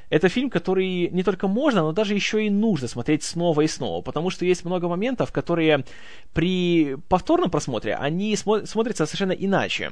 Это 0.10 0.30
фильм, 0.30 0.50
который 0.50 1.10
не 1.10 1.24
только 1.24 1.48
можно, 1.48 1.82
но 1.82 1.92
даже 1.92 2.14
еще 2.14 2.46
и 2.46 2.50
нужно 2.50 2.88
смотреть 2.88 3.24
снова 3.24 3.62
и 3.62 3.68
снова, 3.68 4.02
потому 4.02 4.30
что 4.30 4.46
есть 4.46 4.64
много 4.64 4.88
моментов, 4.88 5.32
которые 5.32 5.84
при 6.34 6.96
повторном 7.10 7.50
просмотре, 7.50 7.96
они 7.96 8.34
смо- 8.36 8.66
смотрятся 8.66 9.06
совершенно 9.06 9.32
иначе. 9.32 9.92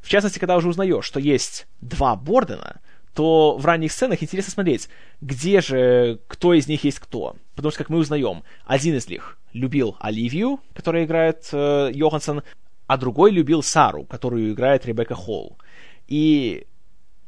В 0.00 0.08
частности, 0.08 0.38
когда 0.38 0.56
уже 0.56 0.68
узнаешь, 0.68 1.04
что 1.04 1.18
есть 1.18 1.66
два 1.80 2.14
Бордена, 2.14 2.80
то 3.14 3.56
в 3.56 3.64
ранних 3.66 3.92
сценах 3.92 4.22
интересно 4.22 4.52
смотреть, 4.52 4.88
где 5.20 5.60
же, 5.60 6.20
кто 6.28 6.54
из 6.54 6.68
них 6.68 6.84
есть 6.84 7.00
кто. 7.00 7.36
Потому 7.54 7.70
что, 7.70 7.78
как 7.78 7.88
мы 7.88 7.98
узнаем, 7.98 8.44
один 8.64 8.96
из 8.96 9.08
них 9.08 9.38
любил 9.52 9.96
Оливию, 10.00 10.60
которая 10.74 11.04
играет 11.04 11.48
э, 11.52 11.90
Йоханссон, 11.92 12.42
а 12.86 12.96
другой 12.96 13.30
любил 13.30 13.62
Сару, 13.62 14.04
которую 14.04 14.52
играет 14.52 14.86
Ребекка 14.86 15.14
Холл. 15.14 15.58
И 16.06 16.66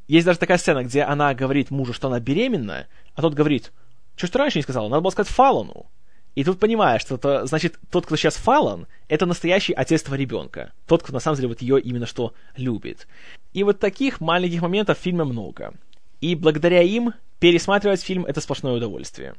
есть 0.08 0.26
даже 0.26 0.38
такая 0.38 0.58
сцена, 0.58 0.84
где 0.84 1.02
она 1.02 1.34
говорит 1.34 1.70
мужу, 1.70 1.92
что 1.92 2.08
она 2.08 2.20
беременна, 2.20 2.86
а 3.14 3.22
тот 3.22 3.34
говорит, 3.34 3.72
что 4.16 4.26
ж 4.26 4.30
ты 4.30 4.38
раньше 4.38 4.58
не 4.58 4.62
сказал, 4.62 4.88
надо 4.88 5.02
было 5.02 5.10
сказать 5.10 5.32
Фалону. 5.32 5.86
И 6.34 6.44
тут 6.44 6.60
понимаешь, 6.60 7.02
что 7.02 7.16
это, 7.16 7.46
значит, 7.46 7.78
тот, 7.90 8.06
кто 8.06 8.16
сейчас 8.16 8.36
Фалан, 8.36 8.86
это 9.08 9.26
настоящий 9.26 9.72
отец 9.72 10.02
твоего 10.02 10.20
ребенка. 10.20 10.72
Тот, 10.86 11.02
кто 11.02 11.12
на 11.12 11.20
самом 11.20 11.36
деле 11.36 11.48
вот 11.48 11.62
ее 11.62 11.80
именно 11.80 12.06
что 12.06 12.34
любит. 12.56 13.08
И 13.52 13.64
вот 13.64 13.80
таких 13.80 14.20
маленьких 14.20 14.62
моментов 14.62 14.98
в 14.98 15.02
фильме 15.02 15.24
много. 15.24 15.74
И 16.20 16.34
благодаря 16.34 16.82
им 16.82 17.14
пересматривать 17.40 18.02
фильм 18.02 18.24
это 18.26 18.40
сплошное 18.40 18.74
удовольствие. 18.74 19.34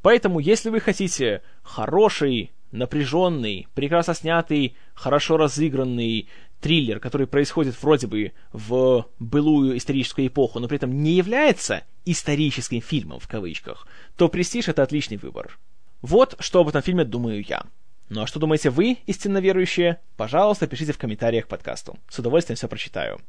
Поэтому, 0.00 0.38
если 0.38 0.70
вы 0.70 0.80
хотите 0.80 1.42
хороший, 1.62 2.52
напряженный, 2.72 3.68
прекрасно 3.74 4.14
снятый, 4.14 4.76
хорошо 4.94 5.36
разыгранный 5.36 6.28
триллер, 6.60 7.00
который 7.00 7.26
происходит 7.26 7.80
вроде 7.82 8.06
бы 8.06 8.32
в 8.52 9.06
былую 9.18 9.76
историческую 9.76 10.26
эпоху, 10.26 10.60
но 10.60 10.68
при 10.68 10.76
этом 10.76 11.02
не 11.02 11.12
является 11.12 11.84
историческим 12.04 12.80
фильмом 12.80 13.20
в 13.20 13.28
кавычках, 13.28 13.86
то 14.16 14.28
«Престиж»— 14.28 14.68
это 14.68 14.82
отличный 14.82 15.16
выбор. 15.16 15.58
Вот 16.04 16.36
что 16.38 16.60
об 16.60 16.68
этом 16.68 16.82
фильме 16.82 17.06
думаю 17.06 17.42
я. 17.48 17.62
Ну 18.10 18.20
а 18.20 18.26
что 18.26 18.38
думаете 18.38 18.68
вы, 18.68 18.98
истинно 19.06 19.38
верующие? 19.38 20.00
Пожалуйста, 20.18 20.66
пишите 20.66 20.92
в 20.92 20.98
комментариях 20.98 21.46
к 21.46 21.48
подкасту. 21.48 21.96
С 22.10 22.18
удовольствием 22.18 22.58
все 22.58 22.68
прочитаю. 22.68 23.22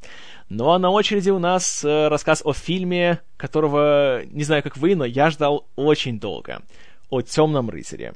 Ну 0.49 0.69
а 0.71 0.77
на 0.77 0.89
очереди 0.89 1.29
у 1.29 1.39
нас 1.39 1.85
э, 1.85 2.09
рассказ 2.09 2.41
о 2.43 2.51
фильме, 2.51 3.21
которого, 3.37 4.25
не 4.25 4.43
знаю 4.43 4.61
как 4.61 4.75
вы, 4.75 4.97
но 4.97 5.05
я 5.05 5.29
ждал 5.29 5.65
очень 5.77 6.19
долго. 6.19 6.63
О 7.09 7.21
«Темном 7.21 7.69
рыцаре». 7.69 8.13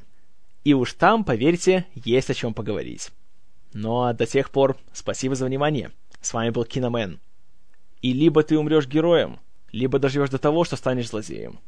И 0.65 0.73
уж 0.73 0.91
там, 0.91 1.23
поверьте, 1.23 1.85
есть 1.95 2.29
о 2.29 2.33
чем 2.33 2.53
поговорить. 2.53 3.11
Ну 3.71 4.01
а 4.01 4.13
до 4.13 4.25
тех 4.25 4.49
пор, 4.49 4.75
спасибо 4.91 5.35
за 5.35 5.45
внимание. 5.45 5.91
С 6.19 6.33
вами 6.33 6.49
был 6.49 6.65
Киномен. 6.65 7.21
И 8.01 8.11
либо 8.11 8.43
ты 8.43 8.59
умрешь 8.59 8.87
героем, 8.87 9.39
либо 9.71 9.99
доживешь 9.99 10.31
до 10.31 10.37
того, 10.37 10.65
что 10.65 10.75
станешь 10.75 11.07
злодеем. 11.07 11.59